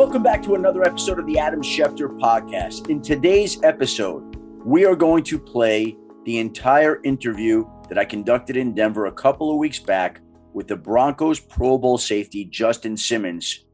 Welcome 0.00 0.22
back 0.22 0.42
to 0.44 0.54
another 0.54 0.82
episode 0.82 1.18
of 1.18 1.26
the 1.26 1.38
Adam 1.38 1.60
Schefter 1.60 2.08
podcast. 2.18 2.88
In 2.88 3.02
today's 3.02 3.62
episode, 3.62 4.34
we 4.64 4.86
are 4.86 4.96
going 4.96 5.22
to 5.24 5.38
play 5.38 5.94
the 6.24 6.38
entire 6.38 7.02
interview 7.04 7.68
that 7.90 7.98
I 7.98 8.06
conducted 8.06 8.56
in 8.56 8.74
Denver 8.74 9.04
a 9.04 9.12
couple 9.12 9.50
of 9.50 9.58
weeks 9.58 9.78
back 9.78 10.22
with 10.54 10.68
the 10.68 10.76
Broncos 10.76 11.38
Pro 11.38 11.76
Bowl 11.76 11.98
safety 11.98 12.46
Justin 12.46 12.96
Simmons 12.96 13.66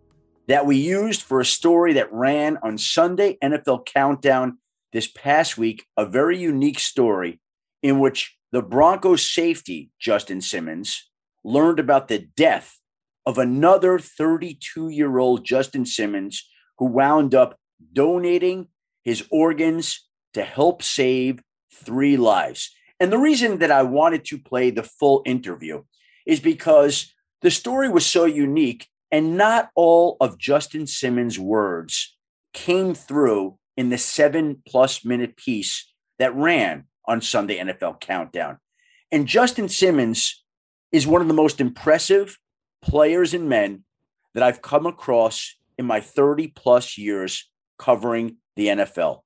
that 0.49 0.67
we 0.67 0.77
used 0.77 1.23
for 1.23 1.39
a 1.39 1.45
story 1.45 1.93
that 1.93 2.13
ran 2.13 2.59
on 2.61 2.77
Sunday 2.77 3.39
NFL 3.41 3.87
Countdown 3.87 4.59
this 4.93 5.07
past 5.07 5.57
week, 5.57 5.87
a 5.97 6.05
very 6.05 6.37
unique 6.37 6.81
story 6.81 7.39
in 7.85 8.01
which 8.01 8.37
the 8.51 8.63
Broncos 8.63 9.33
safety 9.33 9.93
Justin 10.01 10.41
Simmons 10.41 11.09
learned 11.45 11.79
about 11.79 12.09
the 12.09 12.19
death 12.37 12.81
of 13.27 13.39
another 13.39 13.99
32 13.99 14.89
year 14.89 15.19
old 15.19 15.45
Justin 15.45 15.85
Simmons 15.85 16.49
who 16.79 16.87
wound 16.87 17.35
up 17.35 17.59
donating 17.93 18.69
his 19.03 19.27
organs 19.31 20.09
to 20.35 20.43
help 20.43 20.83
save 20.83 21.41
three 21.73 22.17
lives. 22.17 22.75
And 22.99 23.13
the 23.13 23.19
reason 23.19 23.59
that 23.59 23.71
I 23.71 23.83
wanted 23.83 24.25
to 24.27 24.39
play 24.39 24.71
the 24.71 24.83
full 24.83 25.23
interview 25.27 25.83
is 26.25 26.41
because 26.41 27.13
the 27.43 27.51
story 27.51 27.89
was 27.89 28.07
so 28.07 28.25
unique, 28.25 28.89
and 29.13 29.37
not 29.37 29.71
all 29.75 30.17
of 30.21 30.39
Justin 30.39 30.87
Simmons' 30.87 31.39
words 31.39 32.17
came 32.53 32.95
through 32.95 33.59
in 33.77 33.91
the 33.91 33.99
seven 33.99 34.63
plus 34.67 35.05
minute 35.05 35.37
piece 35.37 35.93
that 36.19 36.35
ran 36.35 36.85
on 37.07 37.21
Sunday 37.21 37.59
NFL 37.59 38.01
Countdown. 38.01 38.59
And 39.13 39.29
Justin 39.29 39.69
Simmons 39.69 40.43
is 40.91 41.07
one 41.07 41.21
of 41.21 41.29
the 41.29 41.35
most 41.35 41.61
impressive 41.61 42.39
players 42.83 43.35
and 43.35 43.49
men 43.49 43.85
that 44.35 44.43
I've 44.43 44.63
come 44.63 44.87
across 44.87 45.57
in 45.79 45.87
my 45.87 46.01
30 46.01 46.49
plus 46.49 46.99
years 46.99 47.51
covering 47.79 48.37
the 48.55 48.69
NFL. 48.69 49.21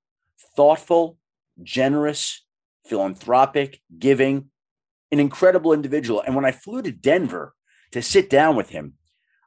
Thoughtful, 0.56 1.18
generous, 1.62 2.44
philanthropic, 2.84 3.80
giving, 3.98 4.50
an 5.12 5.20
incredible 5.20 5.72
individual. 5.72 6.22
And 6.24 6.34
when 6.34 6.44
I 6.44 6.52
flew 6.52 6.82
to 6.82 6.92
Denver 6.92 7.54
to 7.92 8.02
sit 8.02 8.30
down 8.30 8.56
with 8.56 8.70
him, 8.70 8.94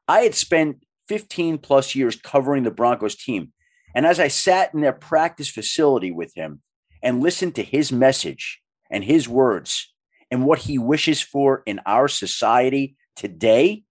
I 0.07 0.21
had 0.21 0.35
spent 0.35 0.85
15 1.07 1.57
plus 1.59 1.95
years 1.95 2.15
covering 2.15 2.63
the 2.63 2.71
Broncos 2.71 3.15
team. 3.15 3.53
And 3.95 4.05
as 4.05 4.19
I 4.19 4.27
sat 4.27 4.73
in 4.73 4.81
their 4.81 4.93
practice 4.93 5.49
facility 5.49 6.11
with 6.11 6.33
him 6.35 6.61
and 7.01 7.21
listened 7.21 7.55
to 7.55 7.63
his 7.63 7.91
message 7.91 8.61
and 8.89 9.03
his 9.03 9.29
words 9.29 9.93
and 10.31 10.45
what 10.45 10.59
he 10.59 10.77
wishes 10.77 11.21
for 11.21 11.63
in 11.65 11.79
our 11.85 12.07
society 12.07 12.95
today, 13.15 13.83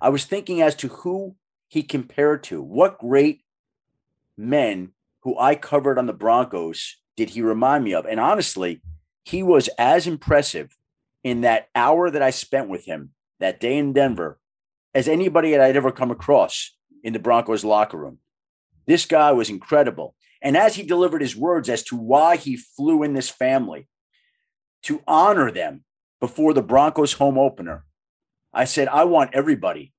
I 0.00 0.08
was 0.08 0.24
thinking 0.24 0.62
as 0.62 0.74
to 0.76 0.88
who 0.88 1.36
he 1.68 1.82
compared 1.82 2.42
to. 2.44 2.62
What 2.62 2.98
great 2.98 3.42
men 4.36 4.92
who 5.20 5.38
I 5.38 5.54
covered 5.54 5.98
on 5.98 6.06
the 6.06 6.12
Broncos 6.12 6.96
did 7.16 7.30
he 7.30 7.42
remind 7.42 7.84
me 7.84 7.94
of? 7.94 8.06
And 8.06 8.18
honestly, 8.18 8.80
he 9.24 9.42
was 9.42 9.68
as 9.78 10.06
impressive 10.06 10.76
in 11.22 11.42
that 11.42 11.68
hour 11.74 12.10
that 12.10 12.22
I 12.22 12.30
spent 12.30 12.68
with 12.68 12.86
him 12.86 13.10
that 13.38 13.60
day 13.60 13.76
in 13.76 13.92
Denver 13.92 14.38
as 14.94 15.06
anybody 15.06 15.52
that 15.52 15.60
I'd 15.60 15.76
ever 15.76 15.92
come 15.92 16.10
across 16.10 16.76
in 17.02 17.12
the 17.12 17.18
Broncos 17.18 17.64
locker 17.64 17.98
room. 17.98 18.18
This 18.86 19.06
guy 19.06 19.32
was 19.32 19.50
incredible. 19.50 20.14
And 20.42 20.56
as 20.56 20.74
he 20.74 20.82
delivered 20.82 21.20
his 21.20 21.36
words 21.36 21.68
as 21.68 21.82
to 21.84 21.96
why 21.96 22.36
he 22.36 22.56
flew 22.56 23.02
in 23.02 23.14
this 23.14 23.28
family 23.28 23.88
to 24.84 25.02
honor 25.06 25.50
them 25.50 25.84
before 26.18 26.54
the 26.54 26.62
Broncos 26.62 27.14
home 27.14 27.38
opener, 27.38 27.84
I 28.52 28.64
said, 28.64 28.88
I 28.88 29.04
want 29.04 29.30
everybody 29.32 29.92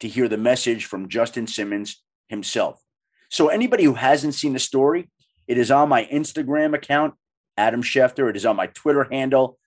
to 0.00 0.08
hear 0.08 0.28
the 0.28 0.36
message 0.36 0.84
from 0.84 1.08
Justin 1.08 1.46
Simmons 1.46 2.02
himself. 2.28 2.82
So, 3.30 3.48
anybody 3.48 3.84
who 3.84 3.94
hasn't 3.94 4.34
seen 4.34 4.52
the 4.52 4.58
story, 4.58 5.10
it 5.48 5.58
is 5.58 5.70
on 5.70 5.88
my 5.88 6.04
Instagram 6.06 6.74
account, 6.74 7.14
Adam 7.56 7.82
Schefter. 7.82 8.30
It 8.30 8.36
is 8.36 8.46
on 8.46 8.56
my 8.56 8.68
Twitter 8.68 9.08
handle, 9.10 9.58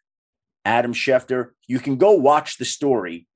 Adam 0.64 0.94
Schefter. 0.94 1.50
You 1.68 1.80
can 1.80 1.98
go 1.98 2.12
watch 2.14 2.58
the 2.58 2.66
story 2.66 3.28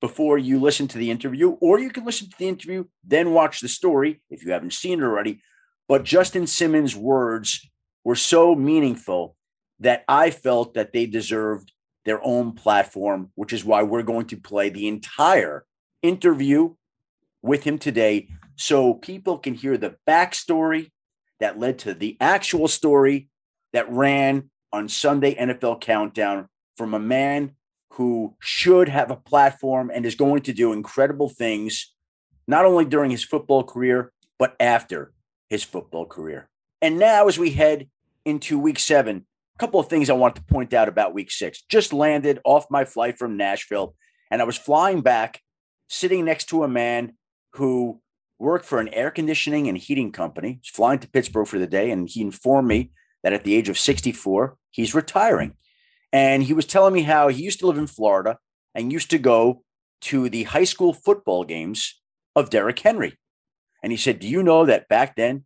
before 0.00 0.36
you 0.36 0.60
listen 0.60 0.88
to 0.88 0.98
the 0.98 1.10
interview, 1.10 1.50
or 1.60 1.78
you 1.78 1.90
can 1.90 2.04
listen 2.04 2.28
to 2.28 2.36
the 2.36 2.48
interview, 2.48 2.84
then 3.04 3.32
watch 3.32 3.60
the 3.60 3.68
story 3.68 4.20
if 4.30 4.44
you 4.44 4.50
haven't 4.50 4.72
seen 4.72 5.00
it 5.00 5.04
already. 5.04 5.40
But 5.88 6.04
Justin 6.04 6.46
Simmons' 6.46 6.96
words 6.96 7.70
were 8.04 8.16
so 8.16 8.54
meaningful 8.56 9.36
that 9.78 10.04
I 10.08 10.30
felt 10.30 10.74
that 10.74 10.92
they 10.92 11.06
deserved 11.06 11.72
their 12.04 12.24
own 12.24 12.52
platform, 12.52 13.30
which 13.34 13.52
is 13.52 13.64
why 13.64 13.82
we're 13.82 14.02
going 14.02 14.26
to 14.26 14.36
play 14.36 14.68
the 14.68 14.88
entire 14.88 15.64
interview 16.02 16.74
with 17.42 17.64
him 17.64 17.78
today 17.78 18.28
so 18.56 18.94
people 18.94 19.38
can 19.38 19.54
hear 19.54 19.76
the 19.76 19.96
backstory 20.08 20.90
that 21.40 21.58
led 21.58 21.78
to 21.80 21.94
the 21.94 22.16
actual 22.20 22.68
story 22.68 23.28
that 23.72 23.90
ran 23.90 24.50
on 24.72 24.88
Sunday 24.88 25.34
NFL 25.34 25.80
Countdown 25.80 26.48
from 26.76 26.94
a 26.94 26.98
man 26.98 27.52
who 27.94 28.34
should 28.40 28.88
have 28.88 29.10
a 29.10 29.16
platform 29.16 29.90
and 29.92 30.06
is 30.06 30.14
going 30.14 30.42
to 30.42 30.52
do 30.52 30.72
incredible 30.72 31.28
things, 31.28 31.92
not 32.46 32.64
only 32.64 32.84
during 32.84 33.10
his 33.10 33.24
football 33.24 33.64
career, 33.64 34.12
but 34.38 34.56
after 34.58 35.12
his 35.50 35.62
football 35.62 36.06
career. 36.06 36.48
And 36.80 36.98
now, 36.98 37.28
as 37.28 37.38
we 37.38 37.50
head 37.50 37.88
into 38.24 38.58
week 38.58 38.78
seven, 38.78 39.26
a 39.54 39.58
couple 39.58 39.80
of 39.80 39.88
things 39.88 40.10
I 40.10 40.14
want 40.14 40.36
to 40.36 40.44
point 40.44 40.72
out 40.72 40.88
about 40.88 41.14
week 41.14 41.30
six. 41.30 41.62
Just 41.68 41.92
landed 41.92 42.40
off 42.44 42.66
my 42.70 42.84
flight 42.84 43.18
from 43.18 43.36
Nashville, 43.36 43.94
and 44.30 44.40
I 44.40 44.44
was 44.44 44.56
flying 44.56 45.00
back, 45.02 45.40
sitting 45.88 46.24
next 46.24 46.46
to 46.46 46.64
a 46.64 46.68
man 46.68 47.14
who 47.54 48.00
worked 48.38 48.64
for 48.64 48.80
an 48.80 48.88
air 48.88 49.10
conditioning 49.10 49.68
and 49.68 49.78
heating 49.78 50.10
company. 50.10 50.58
He's 50.62 50.74
flying 50.74 50.98
to 51.00 51.08
Pittsburgh 51.08 51.46
for 51.46 51.58
the 51.58 51.66
day, 51.66 51.90
and 51.90 52.08
he 52.08 52.20
informed 52.20 52.68
me 52.68 52.90
that 53.22 53.32
at 53.32 53.44
the 53.44 53.54
age 53.54 53.68
of 53.68 53.78
64, 53.78 54.56
he's 54.70 54.94
retiring. 54.94 55.54
And 56.12 56.42
he 56.42 56.52
was 56.52 56.66
telling 56.66 56.92
me 56.92 57.02
how 57.02 57.28
he 57.28 57.42
used 57.42 57.60
to 57.60 57.66
live 57.66 57.78
in 57.78 57.86
Florida 57.86 58.38
and 58.74 58.92
used 58.92 59.10
to 59.10 59.18
go 59.18 59.62
to 60.02 60.28
the 60.28 60.44
high 60.44 60.64
school 60.64 60.92
football 60.92 61.44
games 61.44 62.00
of 62.34 62.50
Derrick 62.50 62.78
Henry. 62.80 63.18
And 63.82 63.92
he 63.92 63.98
said, 63.98 64.18
Do 64.18 64.28
you 64.28 64.42
know 64.42 64.66
that 64.66 64.88
back 64.88 65.16
then, 65.16 65.44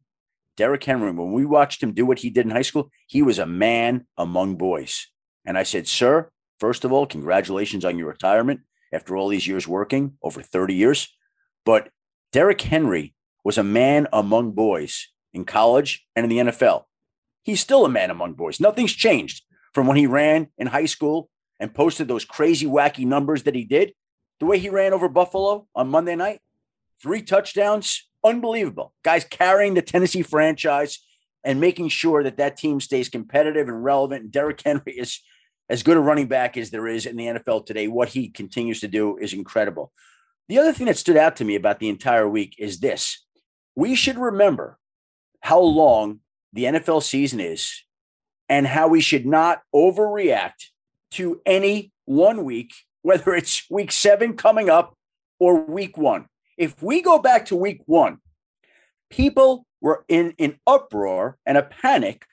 Derrick 0.57 0.85
Henry, 0.85 1.13
when 1.13 1.33
we 1.33 1.45
watched 1.45 1.83
him 1.83 1.93
do 1.93 2.07
what 2.07 2.21
he 2.21 2.31
did 2.31 2.47
in 2.47 2.51
high 2.51 2.63
school, 2.63 2.91
he 3.07 3.23
was 3.23 3.39
a 3.39 3.47
man 3.47 4.07
among 4.17 4.57
boys. 4.57 5.09
And 5.45 5.59
I 5.59 5.63
said, 5.63 5.87
Sir, 5.87 6.31
first 6.59 6.85
of 6.85 6.93
all, 6.93 7.07
congratulations 7.07 7.85
on 7.85 7.99
your 7.99 8.09
retirement 8.09 8.61
after 8.93 9.17
all 9.17 9.29
these 9.29 9.47
years 9.47 9.69
working, 9.69 10.15
over 10.23 10.43
30 10.43 10.75
years. 10.75 11.15
But 11.65 11.91
Derrick 12.33 12.61
Henry 12.61 13.15
was 13.45 13.59
a 13.59 13.63
man 13.63 14.07
among 14.13 14.53
boys 14.53 15.09
in 15.33 15.45
college 15.45 16.07
and 16.17 16.25
in 16.25 16.31
the 16.31 16.53
NFL 16.53 16.85
he's 17.47 17.61
still 17.61 17.87
a 17.87 17.89
man 17.89 18.11
among 18.11 18.35
boys. 18.35 18.61
Nothing's 18.61 18.93
changed 18.93 19.45
from 19.73 19.87
when 19.87 19.97
he 19.97 20.07
ran 20.07 20.49
in 20.59 20.67
high 20.67 20.87
school 20.87 21.31
and 21.61 21.73
posted 21.73 22.09
those 22.09 22.25
crazy, 22.25 22.67
wacky 22.67 23.07
numbers 23.07 23.45
that 23.45 23.55
he 23.55 23.65
did. 23.65 23.95
The 24.41 24.47
way 24.47 24.59
he 24.59 24.69
ran 24.69 24.93
over 24.93 25.09
Buffalo 25.09 25.69
on 25.75 25.89
Monday 25.89 26.17
night, 26.17 26.41
three 27.01 27.23
touchdowns, 27.23 28.06
unbelievable. 28.25 28.93
Guys 29.05 29.25
carrying 29.25 29.75
the 29.75 29.83
Tennessee 29.83 30.23
franchise 30.23 30.99
and 31.45 31.61
making 31.61 31.89
sure 31.89 32.23
that 32.23 32.39
that 32.39 32.57
team 32.57 32.81
stays 32.81 33.09
competitive 33.09 33.69
and 33.69 33.85
relevant. 33.85 34.23
And 34.25 34.33
Derrick 34.33 34.61
Henry 34.65 34.93
is 34.93 35.21
as 35.69 35.83
good 35.83 35.97
a 35.97 36.01
running 36.01 36.27
back 36.27 36.57
as 36.57 36.71
there 36.71 36.87
is 36.87 37.07
in 37.07 37.17
the 37.17 37.27
NFL 37.27 37.67
today. 37.67 37.89
What 37.89 38.11
he 38.11 38.29
continues 38.29 38.81
to 38.81 38.89
do 38.89 39.17
is 39.17 39.33
incredible. 39.33 39.93
The 40.49 40.59
other 40.59 40.73
thing 40.73 40.87
that 40.87 40.97
stood 40.97 41.17
out 41.17 41.37
to 41.37 41.45
me 41.45 41.55
about 41.55 41.81
the 41.81 41.89
entire 41.89 42.29
week 42.29 42.55
is 42.59 42.81
this 42.81 43.25
we 43.75 43.95
should 43.95 44.19
remember 44.19 44.79
how 45.41 45.61
long 45.61 46.21
the 46.53 46.65
NFL 46.65 47.03
season 47.03 47.41
is 47.41 47.83
and 48.49 48.67
how 48.67 48.89
we 48.89 49.01
should 49.01 49.27
not 49.27 49.61
overreact 49.75 50.71
to 51.13 51.41
any 51.45 51.93
one 52.05 52.45
week, 52.45 52.73
whether 53.03 53.35
it's 53.35 53.69
week 53.71 53.93
seven 53.93 54.37
coming 54.37 54.71
up 54.71 54.97
or 55.39 55.61
week 55.67 55.99
one. 55.99 56.27
If 56.57 56.83
we 56.83 57.03
go 57.03 57.19
back 57.19 57.47
to 57.47 57.57
week 57.57 57.83
one, 57.87 58.19
people 59.11 59.67
were 59.81 60.05
in 60.09 60.35
an 60.39 60.59
uproar 60.67 61.39
and 61.45 61.59
a 61.59 61.63
panic 61.63 62.27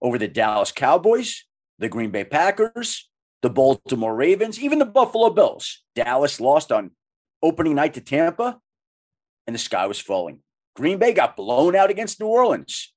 over 0.00 0.18
the 0.18 0.28
Dallas 0.28 0.72
Cowboys, 0.72 1.44
the 1.78 1.88
Green 1.88 2.10
Bay 2.10 2.24
Packers, 2.24 3.08
the 3.40 3.50
Baltimore 3.50 4.14
Ravens, 4.14 4.60
even 4.60 4.78
the 4.78 4.84
Buffalo 4.84 5.30
Bills. 5.30 5.82
Dallas 5.94 6.40
lost 6.40 6.70
on 6.70 6.90
opening 7.42 7.74
night 7.74 7.94
to 7.94 8.00
Tampa, 8.00 8.60
and 9.46 9.54
the 9.54 9.58
sky 9.58 9.86
was 9.86 9.98
falling. 9.98 10.40
Green 10.74 10.98
Bay 10.98 11.12
got 11.12 11.36
blown 11.36 11.74
out 11.74 11.90
against 11.90 12.20
New 12.20 12.26
Orleans 12.26 12.92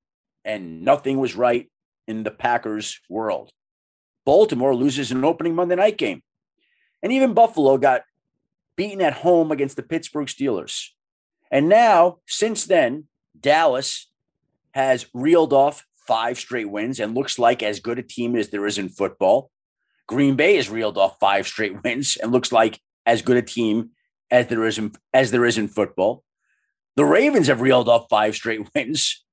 and 0.45 0.83
nothing 0.83 1.19
was 1.19 1.35
right 1.35 1.69
in 2.07 2.23
the 2.23 2.31
Packers 2.31 3.01
world. 3.09 3.51
Baltimore 4.25 4.75
loses 4.75 5.11
an 5.11 5.25
opening 5.25 5.55
Monday 5.55 5.75
night 5.75 5.97
game. 5.97 6.21
And 7.03 7.11
even 7.11 7.33
Buffalo 7.33 7.77
got 7.77 8.03
beaten 8.75 9.01
at 9.01 9.13
home 9.13 9.51
against 9.51 9.75
the 9.75 9.83
Pittsburgh 9.83 10.27
Steelers. 10.27 10.89
And 11.51 11.69
now, 11.69 12.17
since 12.27 12.65
then, 12.65 13.05
Dallas 13.39 14.09
has 14.73 15.05
reeled 15.13 15.53
off 15.53 15.85
five 16.07 16.37
straight 16.37 16.69
wins 16.69 16.99
and 16.99 17.15
looks 17.15 17.39
like 17.39 17.63
as 17.63 17.79
good 17.79 17.99
a 17.99 18.03
team 18.03 18.35
as 18.35 18.49
there 18.49 18.65
is 18.65 18.77
in 18.77 18.89
football. 18.89 19.51
Green 20.07 20.35
Bay 20.35 20.55
has 20.55 20.69
reeled 20.69 20.97
off 20.97 21.17
five 21.19 21.47
straight 21.47 21.83
wins 21.83 22.17
and 22.17 22.31
looks 22.31 22.51
like 22.51 22.79
as 23.05 23.21
good 23.21 23.37
a 23.37 23.41
team 23.41 23.91
as 24.29 24.47
there 24.47 24.65
is 24.65 24.77
in, 24.77 24.91
as 25.13 25.31
there 25.31 25.45
is 25.45 25.57
in 25.57 25.67
football. 25.67 26.23
The 26.95 27.05
Ravens 27.05 27.47
have 27.47 27.61
reeled 27.61 27.89
off 27.89 28.07
five 28.09 28.35
straight 28.35 28.67
wins 28.75 29.23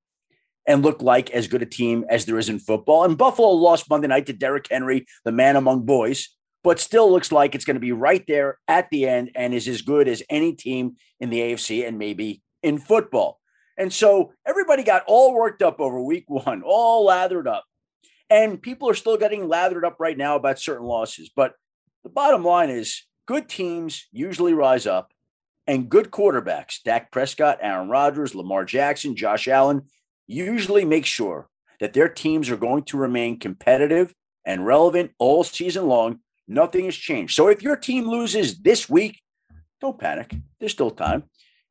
and 0.66 0.82
look 0.82 1.02
like 1.02 1.30
as 1.30 1.48
good 1.48 1.62
a 1.62 1.66
team 1.66 2.04
as 2.08 2.24
there 2.24 2.38
is 2.38 2.48
in 2.48 2.58
football. 2.58 3.04
And 3.04 3.18
Buffalo 3.18 3.50
lost 3.50 3.90
Monday 3.90 4.08
night 4.08 4.26
to 4.26 4.32
Derrick 4.32 4.68
Henry, 4.70 5.06
the 5.24 5.32
man 5.32 5.56
among 5.56 5.84
boys, 5.84 6.28
but 6.62 6.80
still 6.80 7.10
looks 7.10 7.32
like 7.32 7.54
it's 7.54 7.64
going 7.64 7.76
to 7.76 7.80
be 7.80 7.92
right 7.92 8.24
there 8.26 8.58
at 8.68 8.88
the 8.90 9.08
end 9.08 9.30
and 9.34 9.54
is 9.54 9.68
as 9.68 9.82
good 9.82 10.08
as 10.08 10.22
any 10.30 10.52
team 10.52 10.96
in 11.20 11.30
the 11.30 11.40
AFC 11.40 11.86
and 11.86 11.98
maybe 11.98 12.42
in 12.62 12.78
football. 12.78 13.40
And 13.76 13.92
so 13.92 14.32
everybody 14.46 14.82
got 14.82 15.04
all 15.06 15.34
worked 15.34 15.62
up 15.62 15.80
over 15.80 16.00
week 16.00 16.24
one, 16.28 16.62
all 16.64 17.04
lathered 17.06 17.48
up. 17.48 17.64
And 18.30 18.62
people 18.62 18.88
are 18.88 18.94
still 18.94 19.18
getting 19.18 19.48
lathered 19.48 19.84
up 19.84 19.96
right 19.98 20.16
now 20.16 20.36
about 20.36 20.58
certain 20.58 20.86
losses. 20.86 21.30
But 21.34 21.54
the 22.02 22.10
bottom 22.10 22.44
line 22.44 22.70
is 22.70 23.02
good 23.26 23.48
teams 23.48 24.06
usually 24.10 24.54
rise 24.54 24.86
up 24.86 25.12
and 25.66 25.88
good 25.88 26.10
quarterbacks, 26.10 26.82
Dak 26.82 27.12
Prescott, 27.12 27.58
Aaron 27.60 27.88
Rodgers, 27.88 28.34
Lamar 28.34 28.64
Jackson, 28.64 29.14
Josh 29.14 29.46
Allen, 29.46 29.82
usually 30.26 30.84
make 30.84 31.06
sure 31.06 31.48
that 31.80 31.92
their 31.92 32.08
teams 32.08 32.50
are 32.50 32.56
going 32.56 32.84
to 32.84 32.96
remain 32.96 33.38
competitive 33.38 34.14
and 34.44 34.66
relevant 34.66 35.12
all 35.18 35.44
season 35.44 35.86
long. 35.86 36.20
Nothing 36.52 36.84
has 36.84 36.96
changed. 36.96 37.34
So 37.34 37.48
if 37.48 37.62
your 37.62 37.76
team 37.76 38.06
loses 38.06 38.60
this 38.60 38.88
week, 38.88 39.20
don't 39.80 39.98
panic. 39.98 40.34
There's 40.60 40.72
still 40.72 40.90
time. 40.90 41.24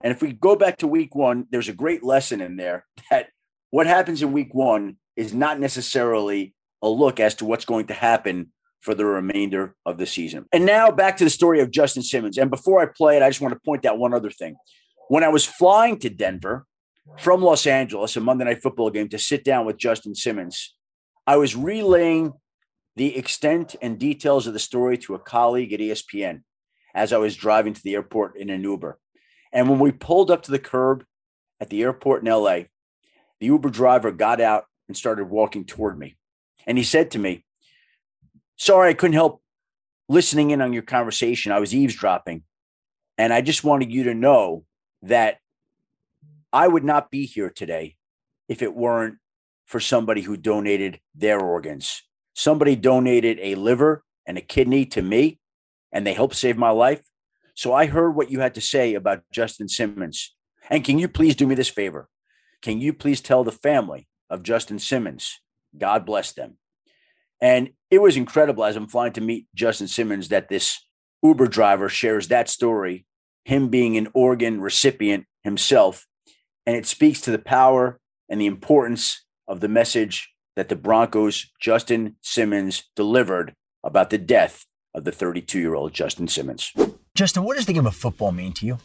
And 0.04 0.12
if 0.12 0.22
we 0.22 0.34
go 0.34 0.56
back 0.56 0.78
to 0.78 0.88
week 0.88 1.14
one, 1.14 1.46
there's 1.52 1.70
a 1.70 1.74
great 1.74 2.04
lesson 2.04 2.42
in 2.42 2.56
there 2.56 2.86
that 3.12 3.28
what 3.70 3.86
happens 3.86 4.22
in 4.22 4.32
week 4.32 4.54
one 4.54 4.98
is 5.16 5.34
not 5.34 5.60
necessarily 5.60 6.56
a 6.82 6.90
look 6.90 7.20
as 7.20 7.36
to 7.36 7.46
what's 7.46 7.66
going 7.66 7.88
to 7.88 7.94
happen 7.94 8.52
for 8.80 8.96
the 8.96 9.06
remainder 9.06 9.76
of 9.86 10.00
the 10.00 10.08
season. 10.08 10.46
And 10.52 10.66
now 10.66 10.90
back 10.90 11.18
to 11.18 11.24
the 11.24 11.30
story 11.30 11.62
of 11.62 11.70
Justin 11.70 12.02
Simmons. 12.02 12.40
And 12.40 12.50
before 12.50 12.82
I 12.82 12.88
play 12.88 13.18
it, 13.18 13.24
I 13.24 13.30
just 13.30 13.40
want 13.40 13.54
to 13.54 13.60
point 13.64 13.86
out 13.86 14.00
one 14.00 14.14
other 14.14 14.32
thing. 14.32 14.56
When 15.08 15.24
I 15.24 15.30
was 15.30 15.46
flying 15.46 16.00
to 16.00 16.10
Denver 16.10 16.66
from 17.20 17.44
Los 17.44 17.68
Angeles, 17.68 18.16
a 18.16 18.20
Monday 18.20 18.46
night 18.46 18.64
football 18.64 18.90
game, 18.90 19.10
to 19.10 19.20
sit 19.20 19.44
down 19.44 19.68
with 19.68 19.78
Justin 19.78 20.16
Simmons, 20.16 20.76
I 21.28 21.38
was 21.38 21.56
relaying 21.56 22.34
the 22.96 23.18
extent 23.18 23.76
and 23.82 24.00
details 24.00 24.48
of 24.48 24.54
the 24.54 24.60
story 24.60 24.98
to 25.00 25.16
a 25.16 25.20
colleague 25.20 25.74
at 25.74 25.80
ESPN 25.80 26.42
as 26.94 27.14
I 27.14 27.18
was 27.18 27.36
driving 27.36 27.74
to 27.74 27.84
the 27.84 27.94
airport 27.94 28.38
in 28.38 28.50
an 28.50 28.64
Uber. 28.64 29.00
And 29.52 29.70
when 29.70 29.80
we 29.80 29.92
pulled 29.92 30.32
up 30.32 30.44
to 30.44 30.52
the 30.52 30.60
curb 30.60 31.06
at 31.60 31.70
the 31.70 31.82
airport 31.82 32.24
in 32.24 32.32
LA, 32.32 32.64
the 33.40 33.48
Uber 33.48 33.70
driver 33.70 34.12
got 34.12 34.42
out 34.42 34.66
and 34.88 34.96
started 34.96 35.30
walking 35.30 35.66
toward 35.66 35.98
me. 35.98 36.18
And 36.66 36.78
he 36.78 36.84
said 36.84 37.12
to 37.12 37.20
me, 37.20 37.46
Sorry, 38.58 38.90
I 38.90 38.94
couldn't 38.94 39.14
help 39.14 39.42
listening 40.08 40.52
in 40.52 40.62
on 40.62 40.74
your 40.74 40.84
conversation. 40.84 41.52
I 41.52 41.60
was 41.60 41.74
eavesdropping. 41.74 42.44
And 43.18 43.34
I 43.34 43.42
just 43.42 43.64
wanted 43.64 43.92
you 43.92 44.04
to 44.04 44.14
know 44.14 44.66
that 45.02 45.38
I 46.54 46.68
would 46.68 46.84
not 46.84 47.10
be 47.10 47.26
here 47.26 47.50
today 47.50 47.96
if 48.48 48.62
it 48.62 48.76
weren't 48.76 49.18
for 49.66 49.80
somebody 49.80 50.22
who 50.22 50.36
donated 50.38 51.00
their 51.16 51.40
organs. 51.40 52.04
Somebody 52.42 52.76
donated 52.76 53.38
a 53.40 53.54
liver 53.54 54.04
and 54.26 54.36
a 54.36 54.42
kidney 54.42 54.84
to 54.88 55.04
me, 55.04 55.38
and 55.92 56.08
they 56.08 56.16
helped 56.16 56.34
save 56.34 56.58
my 56.58 56.72
life. 56.72 57.04
So 57.54 57.72
I 57.72 57.86
heard 57.86 58.16
what 58.16 58.32
you 58.32 58.40
had 58.40 58.56
to 58.56 58.62
say 58.62 58.96
about 58.96 59.22
Justin 59.32 59.70
Simmons. 59.70 60.34
And 60.68 60.84
can 60.84 60.98
you 60.98 61.08
please 61.08 61.36
do 61.36 61.46
me 61.46 61.54
this 61.54 61.70
favor? 61.70 62.10
Can 62.64 62.82
you 62.82 62.94
please 62.94 63.22
tell 63.22 63.44
the 63.44 63.52
family 63.52 64.08
of 64.28 64.42
Justin 64.42 64.80
Simmons, 64.80 65.40
God 65.78 66.04
bless 66.04 66.34
them? 66.34 66.58
And 67.40 67.74
it 67.92 68.02
was 68.02 68.18
incredible 68.18 68.66
as 68.66 68.76
I'm 68.76 68.88
flying 68.88 69.14
to 69.14 69.22
meet 69.22 69.46
Justin 69.54 69.88
Simmons 69.88 70.30
that 70.30 70.50
this 70.50 70.80
Uber 71.22 71.46
driver 71.46 71.90
shares 71.90 72.30
that 72.30 72.50
story, 72.50 73.06
him 73.46 73.70
being 73.70 73.98
an 73.98 74.08
organ 74.16 74.62
recipient 74.62 75.28
himself. 75.44 76.08
And 76.66 76.76
it 76.76 76.88
speaks 76.88 77.22
to 77.22 77.30
the 77.30 77.38
power 77.38 78.00
and 78.28 78.42
the 78.42 78.48
importance 78.48 79.26
of 79.48 79.60
the 79.60 79.68
message 79.68 80.32
that 80.56 80.70
the 80.70 80.76
Broncos' 80.76 81.48
Justin 81.60 82.16
Simmons 82.22 82.84
delivered 82.96 83.54
about 83.84 84.10
the 84.10 84.18
death 84.18 84.66
of 84.94 85.06
the 85.06 85.12
32 85.12 85.60
year 85.60 85.76
old 85.76 85.94
Justin 85.94 86.28
Simmons. 86.28 86.74
Justin, 87.16 87.44
what 87.44 87.58
does 87.58 87.66
the 87.66 87.74
game 87.74 87.88
of 87.88 87.96
football 87.96 88.32
mean 88.32 88.54
to 88.54 88.66
you? 88.66 88.78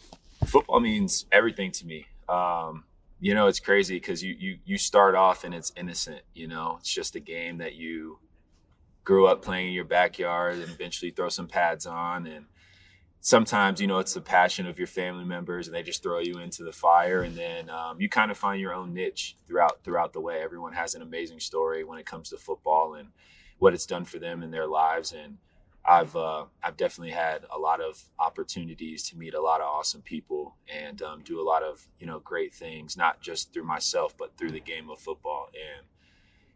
Football 0.46 0.80
means 0.80 1.26
everything 1.32 1.72
to 1.72 1.86
me. 1.86 2.06
Um, 2.28 2.84
you 3.20 3.34
know, 3.34 3.46
it's 3.46 3.60
crazy 3.60 3.96
because 3.96 4.22
you, 4.22 4.36
you 4.38 4.58
you 4.64 4.78
start 4.78 5.14
off 5.14 5.44
and 5.44 5.54
it's 5.54 5.72
innocent. 5.76 6.20
You 6.34 6.48
know, 6.48 6.76
it's 6.80 6.92
just 6.92 7.14
a 7.16 7.20
game 7.20 7.58
that 7.58 7.74
you 7.74 8.18
grew 9.04 9.26
up 9.26 9.42
playing 9.42 9.68
in 9.68 9.72
your 9.72 9.84
backyard 9.84 10.56
and 10.58 10.70
eventually 10.70 11.10
throw 11.10 11.28
some 11.28 11.46
pads 11.46 11.86
on 11.86 12.26
and 12.26 12.46
sometimes 13.26 13.80
you 13.80 13.88
know 13.88 13.98
it's 13.98 14.14
the 14.14 14.20
passion 14.20 14.68
of 14.68 14.78
your 14.78 14.86
family 14.86 15.24
members 15.24 15.66
and 15.66 15.74
they 15.74 15.82
just 15.82 16.00
throw 16.00 16.20
you 16.20 16.38
into 16.38 16.62
the 16.62 16.70
fire 16.70 17.22
and 17.22 17.36
then 17.36 17.68
um, 17.68 18.00
you 18.00 18.08
kind 18.08 18.30
of 18.30 18.38
find 18.38 18.60
your 18.60 18.72
own 18.72 18.94
niche 18.94 19.36
throughout 19.48 19.82
throughout 19.82 20.12
the 20.12 20.20
way 20.20 20.40
everyone 20.40 20.72
has 20.72 20.94
an 20.94 21.02
amazing 21.02 21.40
story 21.40 21.82
when 21.82 21.98
it 21.98 22.06
comes 22.06 22.30
to 22.30 22.36
football 22.36 22.94
and 22.94 23.08
what 23.58 23.74
it's 23.74 23.84
done 23.84 24.04
for 24.04 24.20
them 24.20 24.44
in 24.44 24.52
their 24.52 24.68
lives 24.68 25.12
and 25.12 25.38
I've 25.84 26.14
uh, 26.14 26.44
I've 26.62 26.76
definitely 26.76 27.14
had 27.14 27.46
a 27.52 27.58
lot 27.58 27.80
of 27.80 28.00
opportunities 28.18 29.08
to 29.08 29.16
meet 29.16 29.34
a 29.34 29.40
lot 29.40 29.60
of 29.60 29.66
awesome 29.66 30.02
people 30.02 30.54
and 30.72 31.02
um, 31.02 31.22
do 31.24 31.40
a 31.40 31.46
lot 31.46 31.62
of 31.64 31.86
you 32.00 32.06
know 32.08 32.18
great 32.18 32.52
things, 32.52 32.96
not 32.96 33.20
just 33.20 33.52
through 33.52 33.62
myself, 33.62 34.16
but 34.18 34.36
through 34.36 34.50
the 34.50 34.58
game 34.58 34.90
of 34.90 34.98
football. 34.98 35.48
And 35.54 35.86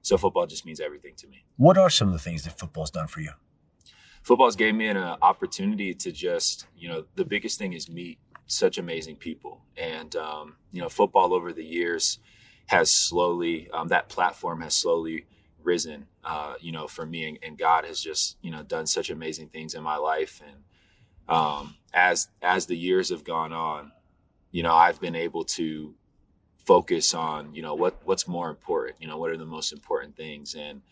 so 0.03 0.19
football 0.19 0.49
just 0.49 0.67
means 0.67 0.81
everything 0.81 1.15
to 1.19 1.29
me. 1.29 1.45
What 1.57 1.79
are 1.79 1.91
some 1.91 2.09
of 2.09 2.13
the 2.13 2.19
things 2.19 2.43
that 2.43 2.59
football's 2.59 2.91
done 2.91 3.07
for 3.07 3.21
you? 3.21 3.31
Football's 4.23 4.57
gave 4.57 4.75
me 4.75 4.87
an 4.87 4.97
uh, 4.97 5.17
opportunity 5.23 5.95
to 5.95 6.13
just 6.13 6.67
you 6.77 6.89
know 6.89 7.05
the 7.17 7.25
biggest 7.25 7.59
thing 7.59 7.73
is 7.73 7.89
meet 7.89 8.19
such 8.47 8.79
amazing 8.79 9.17
people, 9.17 9.63
and 9.77 10.15
um, 10.17 10.57
you 10.73 10.81
know 10.81 10.89
football 10.89 11.33
over 11.35 11.53
the 11.53 11.65
years 11.65 12.19
has 12.67 12.93
slowly 12.93 13.69
um, 13.73 13.89
that 13.89 14.09
platform 14.09 14.61
has 14.61 14.75
slowly 14.75 15.27
risen, 15.63 16.07
uh, 16.25 16.55
you 16.61 16.73
know, 16.73 16.87
for 16.87 17.07
me. 17.07 17.29
And, 17.29 17.39
and, 17.43 17.59
God 17.59 17.85
has 17.85 18.01
just, 18.01 18.37
you 18.43 18.51
know, 18.51 18.63
done 18.63 18.87
such 18.87 19.11
amazing 19.11 19.49
things 19.49 19.75
in 19.75 19.83
my 19.83 19.97
life. 19.97 20.41
And 20.47 20.65
um, 21.29 21.77
as 21.93 22.29
as 22.43 22.67
the 22.67 22.77
years 22.77 23.11
have 23.11 23.25
gone 23.25 23.53
on, 23.53 23.93
you 24.51 24.63
know, 24.63 24.75
I've 24.75 25.01
been 25.01 25.15
able 25.15 25.45
to 25.45 25.95
focus 26.65 27.15
on, 27.15 27.55
you 27.55 27.63
know, 27.63 27.75
what 27.75 28.01
what's 28.05 28.27
more 28.27 28.51
important. 28.51 28.97
You 29.01 29.09
know, 29.09 29.19
what 29.19 29.31
are 29.31 29.37
the 29.37 29.47
most 29.47 29.73
important 29.73 30.17
things, 30.17 30.55
and 30.55 30.83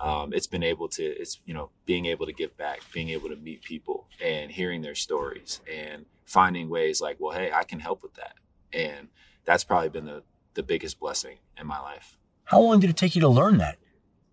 um, 0.00 0.32
it's 0.32 0.46
been 0.46 0.62
able 0.62 0.88
to, 0.88 1.02
it's 1.02 1.40
you 1.44 1.54
know, 1.54 1.70
being 1.86 2.06
able 2.06 2.26
to 2.26 2.32
give 2.32 2.56
back, 2.56 2.80
being 2.92 3.10
able 3.10 3.28
to 3.28 3.36
meet 3.36 3.62
people, 3.62 4.06
and 4.22 4.50
hearing 4.50 4.82
their 4.82 4.94
stories, 4.94 5.60
and 5.72 6.06
finding 6.24 6.68
ways 6.68 7.00
like, 7.00 7.16
well, 7.20 7.36
hey, 7.36 7.52
I 7.52 7.64
can 7.64 7.80
help 7.80 8.02
with 8.02 8.14
that, 8.14 8.34
and 8.72 9.08
that's 9.44 9.64
probably 9.64 9.88
been 9.88 10.06
the 10.06 10.22
the 10.54 10.62
biggest 10.62 11.00
blessing 11.00 11.38
in 11.58 11.66
my 11.66 11.80
life. 11.80 12.16
How 12.44 12.60
long 12.60 12.78
did 12.78 12.90
it 12.90 12.96
take 12.96 13.14
you 13.14 13.20
to 13.22 13.28
learn 13.28 13.58
that? 13.58 13.78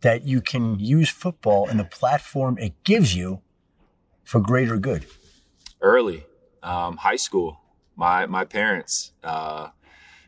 that 0.02 0.26
you 0.28 0.42
can 0.42 0.80
use 0.80 1.10
football 1.10 1.68
and 1.68 1.80
the 1.80 1.86
platform 1.86 2.58
it 2.58 2.84
gives 2.84 3.16
you 3.16 3.42
for 4.24 4.40
greater 4.40 4.78
good? 4.78 5.06
Early, 5.80 6.26
um, 6.62 6.98
high 6.98 7.16
school. 7.16 7.60
My 7.96 8.26
my 8.26 8.46
parents, 8.46 9.14
uh, 9.24 9.70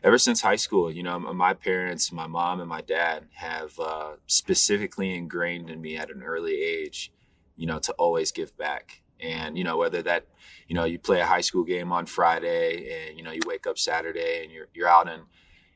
ever 0.04 0.18
since 0.18 0.42
high 0.42 0.56
school, 0.56 0.90
you 0.90 1.02
know, 1.02 1.18
my 1.18 1.54
parents, 1.54 2.12
my 2.12 2.26
mom 2.26 2.60
and 2.60 2.68
my 2.68 2.82
dad 2.82 3.24
have 3.36 3.80
uh, 3.80 4.12
specifically 4.26 5.14
ingrained 5.14 5.70
in 5.70 5.80
me 5.80 5.96
at 5.96 6.10
an 6.10 6.22
early 6.22 6.62
age, 6.62 7.10
you 7.56 7.66
know, 7.66 7.78
to 7.80 7.92
always 7.94 8.30
give 8.30 8.56
back. 8.56 9.00
And 9.18 9.56
you 9.56 9.64
know, 9.64 9.76
whether 9.78 10.02
that, 10.02 10.26
you 10.68 10.74
know, 10.74 10.84
you 10.84 10.98
play 10.98 11.20
a 11.20 11.26
high 11.26 11.40
school 11.40 11.64
game 11.64 11.90
on 11.92 12.06
Friday, 12.06 13.08
and 13.08 13.16
you 13.16 13.24
know, 13.24 13.32
you 13.32 13.40
wake 13.46 13.66
up 13.66 13.78
Saturday, 13.78 14.42
and 14.44 14.52
you're 14.52 14.68
you're 14.74 14.88
out 14.88 15.08
in 15.08 15.22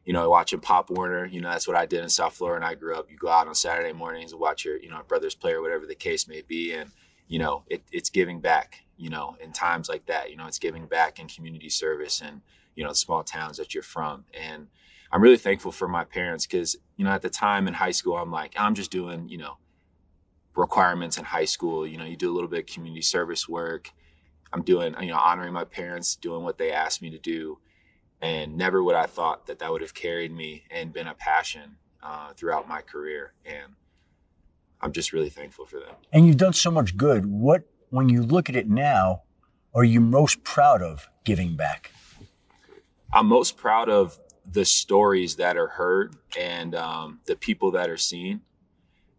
you 0.09 0.15
know, 0.15 0.31
watching 0.31 0.61
Pop 0.61 0.89
Warner. 0.89 1.27
You 1.27 1.43
know, 1.43 1.51
that's 1.51 1.69
what 1.69 1.77
I 1.77 1.85
did 1.85 2.03
in 2.03 2.09
South 2.09 2.33
Florida. 2.33 2.65
And 2.65 2.65
I 2.65 2.75
grew 2.75 2.97
up. 2.97 3.11
You 3.11 3.19
go 3.19 3.29
out 3.29 3.47
on 3.47 3.55
Saturday 3.55 3.93
mornings 3.93 4.33
and 4.33 4.41
watch 4.41 4.65
your, 4.65 4.79
you 4.79 4.89
know, 4.89 5.03
brothers 5.07 5.35
play 5.35 5.53
or 5.53 5.61
whatever 5.61 5.85
the 5.85 5.95
case 5.95 6.27
may 6.27 6.41
be. 6.41 6.73
And, 6.73 6.93
you 7.27 7.39
know, 7.39 7.65
it, 7.67 7.83
it's 7.93 8.09
giving 8.09 8.41
back, 8.41 8.87
you 8.97 9.11
know, 9.11 9.37
in 9.39 9.53
times 9.53 9.87
like 9.87 10.07
that. 10.07 10.31
You 10.31 10.37
know, 10.37 10.47
it's 10.47 10.59
giving 10.59 10.87
back 10.87 11.19
in 11.19 11.29
community 11.29 11.69
service 11.69 12.23
and, 12.23 12.41
you 12.79 12.85
know, 12.85 12.91
the 12.91 12.97
small 12.97 13.23
towns 13.25 13.57
that 13.59 13.75
you're 13.75 13.83
from. 13.83 14.25
And 14.33 14.69
I'm 15.11 15.23
really 15.23 15.37
thankful 15.37 15.73
for 15.73 15.89
my 15.89 16.05
parents 16.05 16.47
because, 16.47 16.77
you 16.97 17.05
know, 17.05 17.11
at 17.11 17.23
the 17.23 17.31
time 17.31 17.67
in 17.67 17.75
high 17.75 17.91
school, 17.91 18.17
I'm 18.17 18.31
like, 18.31 18.55
I'm 18.57 18.75
just 18.75 18.91
doing, 18.91 19.29
you 19.29 19.39
know, 19.39 19.59
requirements 20.55 21.19
in 21.19 21.25
high 21.25 21.45
school. 21.45 21.87
You 21.87 21.99
know, 21.99 22.05
you 22.05 22.17
do 22.17 22.31
a 22.31 22.35
little 22.35 22.49
bit 22.49 22.61
of 22.61 22.67
community 22.67 23.03
service 23.03 23.49
work. 23.49 23.91
I'm 24.53 24.63
doing, 24.63 24.95
you 25.01 25.09
know, 25.09 25.19
honoring 25.19 25.53
my 25.53 25.65
parents, 25.65 26.17
doing 26.17 26.45
what 26.45 26.59
they 26.59 26.73
asked 26.73 27.03
me 27.03 27.11
to 27.11 27.19
do 27.19 27.59
and 28.21 28.57
never 28.57 28.83
would 28.83 28.95
I 28.95 29.07
thought 29.07 29.47
that 29.47 29.59
that 29.61 29.71
would 29.71 29.81
have 29.81 29.95
carried 29.95 30.33
me 30.33 30.65
and 30.71 30.93
been 30.93 31.07
a 31.07 31.15
passion 31.15 31.77
uh, 32.03 32.33
throughout 32.35 32.69
my 32.69 32.81
career. 32.81 33.33
And 33.45 33.75
I'm 34.81 34.93
just 34.93 35.13
really 35.13 35.31
thankful 35.31 35.67
for 35.67 35.79
that. 35.81 35.99
And 36.13 36.27
you've 36.27 36.37
done 36.37 36.53
so 36.53 36.71
much 36.71 36.97
good. 36.97 37.27
What, 37.27 37.65
when 37.91 38.09
you 38.09 38.23
look 38.23 38.49
at 38.49 38.57
it 38.57 38.69
now, 38.69 39.23
are 39.75 39.85
you 39.85 40.01
most 40.01 40.43
proud 40.45 40.83
of 40.83 41.09
giving 41.25 41.57
back? 41.57 41.93
I'm 43.13 43.27
most 43.27 43.57
proud 43.57 43.89
of 43.89 44.19
the 44.51 44.65
stories 44.65 45.37
that 45.37 45.57
are 45.57 45.69
heard 45.69 46.17
and 46.39 46.75
um, 46.75 47.21
the 47.27 47.37
people 47.37 47.71
that 47.73 47.89
are 47.91 47.97
seen 47.97 48.43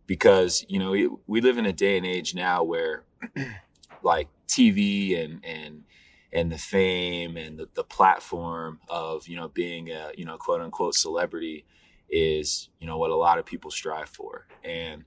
because 0.05 0.65
you 0.67 0.79
know 0.79 0.91
we, 1.27 1.41
live 1.41 1.57
in 1.57 1.65
a 1.65 1.73
day 1.73 1.97
and 1.97 2.05
age 2.05 2.33
now 2.33 2.63
where 2.63 3.03
like 4.03 4.27
TV 4.47 5.23
and 5.23 5.43
and 5.45 5.83
and 6.31 6.51
the 6.51 6.57
fame 6.57 7.37
and 7.37 7.57
the, 7.57 7.69
the 7.73 7.83
platform 7.83 8.79
of 8.89 9.27
you 9.27 9.35
know 9.35 9.47
being 9.47 9.89
a 9.89 10.11
you 10.15 10.25
know 10.25 10.37
quote 10.37 10.61
unquote 10.61 10.95
celebrity 10.95 11.65
is 12.09 12.69
you 12.79 12.87
know 12.87 12.97
what 12.97 13.11
a 13.11 13.15
lot 13.15 13.37
of 13.37 13.45
people 13.45 13.71
strive 13.71 14.09
for. 14.09 14.47
And 14.63 15.05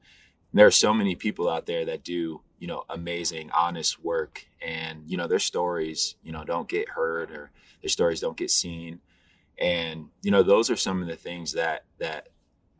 there 0.53 0.67
are 0.67 0.73
so 0.73 0.93
many 0.93 1.15
people 1.15 1.49
out 1.49 1.67
there 1.67 1.85
that 1.87 2.05
do 2.05 2.43
you 2.63 2.69
know 2.69 2.85
amazing 2.91 3.51
honest 3.51 4.05
work 4.05 4.47
and 4.65 5.03
you 5.09 5.17
know 5.17 5.27
their 5.27 5.41
stories 5.41 6.15
you 6.23 6.31
know 6.31 6.45
don't 6.45 6.69
get 6.69 6.91
heard 6.91 7.33
or 7.33 7.51
their 7.81 7.89
stories 7.89 8.21
don't 8.21 8.37
get 8.37 8.53
seen 8.53 9.01
and 9.59 10.07
you 10.23 10.31
know 10.31 10.45
those 10.45 10.71
are 10.71 10.77
some 10.77 11.03
of 11.03 11.09
the 11.09 11.17
things 11.17 11.55
that 11.55 11.85
that 11.99 12.29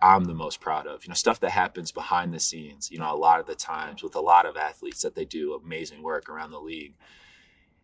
I'm 0.01 0.25
the 0.25 0.35
most 0.35 0.61
proud 0.61 0.89
of. 0.89 1.05
You 1.05 1.11
know, 1.11 1.15
stuff 1.15 1.39
that 1.41 1.53
happens 1.53 1.93
behind 1.93 2.35
the 2.35 2.41
scenes, 2.41 2.91
you 2.91 2.99
know, 2.99 3.13
a 3.13 3.15
lot 3.15 3.39
of 3.39 3.47
the 3.47 3.55
times 3.55 4.03
with 4.03 4.17
a 4.17 4.21
lot 4.21 4.47
of 4.47 4.57
athletes 4.57 5.03
that 5.03 5.15
they 5.15 5.25
do 5.25 5.55
amazing 5.55 6.03
work 6.03 6.29
around 6.29 6.51
the 6.51 6.59
league. 6.59 6.95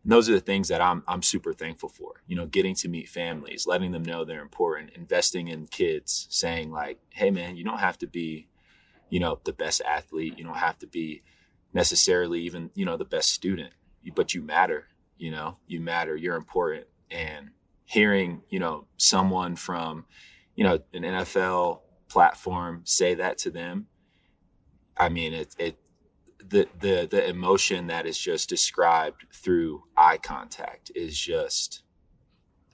And 0.02 0.11
those 0.11 0.28
are 0.28 0.33
the 0.33 0.40
things 0.40 0.67
that 0.67 0.81
I'm 0.81 1.05
I'm 1.07 1.23
super 1.23 1.52
thankful 1.52 1.88
for. 1.88 2.23
You 2.26 2.35
know, 2.35 2.47
getting 2.47 2.75
to 2.76 2.88
meet 2.88 3.09
families, 3.09 3.67
letting 3.69 3.93
them 3.93 4.02
know 4.02 4.25
they're 4.25 4.43
important, 4.43 4.90
investing 4.97 5.49
in 5.49 5.67
kids, 5.67 6.26
saying 6.31 6.71
like, 6.73 6.99
"Hey 7.11 7.31
man, 7.31 7.57
you 7.57 7.64
don't 7.64 7.78
have 7.78 7.99
to 7.99 8.07
be, 8.07 8.49
you 9.11 9.21
know, 9.21 9.38
the 9.45 9.52
best 9.52 9.81
athlete. 9.83 10.38
You 10.38 10.45
don't 10.45 10.57
have 10.57 10.78
to 10.78 10.87
be 10.88 11.23
necessarily 11.73 12.41
even, 12.41 12.71
you 12.75 12.85
know, 12.85 12.97
the 12.97 13.05
best 13.05 13.31
student, 13.31 13.73
but 14.15 14.35
you 14.35 14.43
matter, 14.43 14.87
you 15.17 15.31
know. 15.31 15.59
You 15.67 15.81
matter. 15.81 16.17
You're 16.17 16.37
important." 16.37 16.87
And 17.11 17.51
hearing, 17.89 18.43
you 18.51 18.59
know, 18.59 18.87
someone 18.99 19.57
from, 19.57 20.05
you 20.55 20.63
know, 20.63 20.79
an 20.93 21.03
NFL 21.03 21.81
platform 22.09 22.83
say 22.85 23.15
that 23.15 23.39
to 23.39 23.51
them, 23.51 23.87
I 24.97 25.09
mean, 25.09 25.33
it, 25.33 25.55
it, 25.59 25.79
the, 26.39 26.69
the, 26.79 27.09
the 27.11 27.27
emotion 27.27 27.87
that 27.87 28.07
is 28.07 28.19
just 28.19 28.49
described 28.49 29.25
through 29.33 29.85
eye 29.97 30.19
contact 30.19 30.93
is 30.95 31.19
just, 31.19 31.83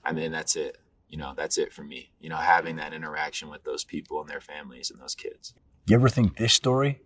I 0.03 0.11
mean, 0.11 0.31
that's 0.31 0.57
it. 0.57 0.77
You 1.07 1.17
know, 1.17 1.33
that's 1.35 1.57
it 1.57 1.71
for 1.71 1.83
me. 1.83 2.11
You 2.19 2.27
know, 2.29 2.35
having 2.35 2.75
that 2.75 2.93
interaction 2.93 3.49
with 3.49 3.63
those 3.63 3.85
people 3.85 4.19
and 4.19 4.29
their 4.29 4.41
families 4.41 4.91
and 4.91 4.99
those 4.99 5.15
kids. 5.15 5.53
You 5.87 5.95
ever 5.95 6.09
think 6.09 6.35
this 6.37 6.53
story 6.53 6.99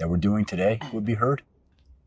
that 0.00 0.08
we're 0.08 0.16
doing 0.16 0.44
today 0.44 0.80
would 0.92 1.04
be 1.04 1.14
heard? 1.14 1.42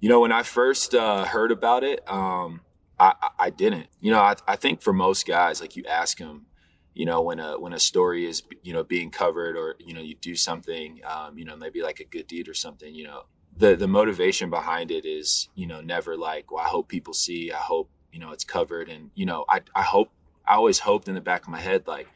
You 0.01 0.09
know, 0.09 0.19
when 0.19 0.33
I 0.33 0.43
first 0.43 0.93
uh, 0.93 1.23
heard 1.23 1.51
about 1.51 1.85
it, 1.85 2.05
um, 2.11 2.61
I, 2.99 3.13
I, 3.39 3.49
didn't. 3.49 3.87
You 4.01 4.11
know, 4.11 4.19
I, 4.19 4.35
I 4.45 4.57
think 4.57 4.81
for 4.81 4.91
most 4.91 5.25
guys, 5.25 5.61
like 5.61 5.77
you 5.77 5.85
ask 5.87 6.17
them, 6.17 6.47
you 6.93 7.05
know 7.05 7.21
when 7.21 7.39
a 7.39 7.59
when 7.59 7.73
a 7.73 7.79
story 7.79 8.25
is 8.25 8.43
you 8.61 8.73
know 8.73 8.83
being 8.83 9.09
covered 9.09 9.57
or 9.57 9.75
you 9.79 9.93
know 9.93 10.01
you 10.01 10.15
do 10.15 10.35
something 10.35 11.01
um, 11.05 11.37
you 11.37 11.45
know 11.45 11.55
maybe 11.55 11.81
like 11.81 11.99
a 11.99 12.03
good 12.03 12.27
deed 12.27 12.47
or 12.47 12.53
something 12.53 12.93
you 12.93 13.03
know 13.03 13.23
the 13.57 13.75
the 13.75 13.87
motivation 13.87 14.49
behind 14.49 14.91
it 14.91 15.05
is 15.05 15.49
you 15.55 15.65
know 15.65 15.81
never 15.81 16.15
like 16.15 16.51
well 16.51 16.63
I 16.63 16.67
hope 16.67 16.87
people 16.87 17.13
see 17.13 17.51
I 17.51 17.57
hope 17.57 17.89
you 18.11 18.19
know 18.19 18.31
it's 18.31 18.43
covered 18.43 18.89
and 18.89 19.09
you 19.15 19.25
know 19.25 19.45
I 19.49 19.61
I 19.75 19.81
hope 19.81 20.11
I 20.47 20.55
always 20.55 20.79
hoped 20.79 21.07
in 21.07 21.15
the 21.15 21.21
back 21.21 21.43
of 21.43 21.49
my 21.49 21.59
head 21.59 21.87
like 21.87 22.07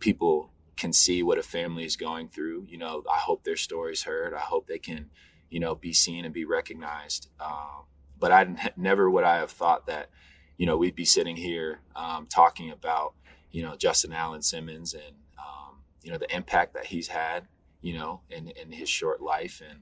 people 0.00 0.49
can 0.80 0.92
see 0.92 1.22
what 1.22 1.38
a 1.38 1.42
family 1.42 1.84
is 1.84 1.96
going 1.96 2.28
through 2.28 2.66
you 2.68 2.78
know 2.78 3.02
I 3.10 3.18
hope 3.18 3.44
their 3.44 3.56
stories 3.56 4.04
heard 4.04 4.34
I 4.34 4.40
hope 4.40 4.66
they 4.66 4.78
can 4.78 5.10
you 5.50 5.60
know 5.60 5.74
be 5.74 5.92
seen 5.92 6.24
and 6.24 6.34
be 6.34 6.44
recognized 6.44 7.28
um, 7.40 7.84
but 8.18 8.32
I 8.32 8.72
never 8.76 9.10
would 9.10 9.24
I 9.24 9.36
have 9.36 9.50
thought 9.50 9.86
that 9.86 10.10
you 10.56 10.66
know 10.66 10.76
we'd 10.76 10.96
be 10.96 11.04
sitting 11.04 11.36
here 11.36 11.80
um, 11.94 12.26
talking 12.26 12.70
about 12.70 13.14
you 13.50 13.62
know, 13.62 13.76
Justin 13.76 14.12
Allen 14.12 14.42
Simmons 14.42 14.94
and, 14.94 15.16
um, 15.38 15.82
you 16.02 16.10
know, 16.10 16.18
the 16.18 16.34
impact 16.34 16.74
that 16.74 16.86
he's 16.86 17.08
had, 17.08 17.46
you 17.80 17.94
know, 17.94 18.20
in, 18.30 18.48
in 18.48 18.72
his 18.72 18.88
short 18.88 19.20
life 19.20 19.62
and 19.68 19.80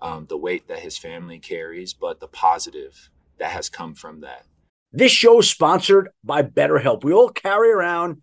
um, 0.00 0.26
the 0.28 0.36
weight 0.36 0.68
that 0.68 0.80
his 0.80 0.98
family 0.98 1.38
carries, 1.38 1.92
but 1.92 2.20
the 2.20 2.28
positive 2.28 3.10
that 3.38 3.50
has 3.50 3.68
come 3.68 3.94
from 3.94 4.20
that. 4.20 4.46
This 4.92 5.12
show 5.12 5.38
is 5.40 5.48
sponsored 5.48 6.10
by 6.22 6.42
BetterHelp. 6.42 7.02
We 7.02 7.12
all 7.12 7.30
carry 7.30 7.70
around 7.70 8.22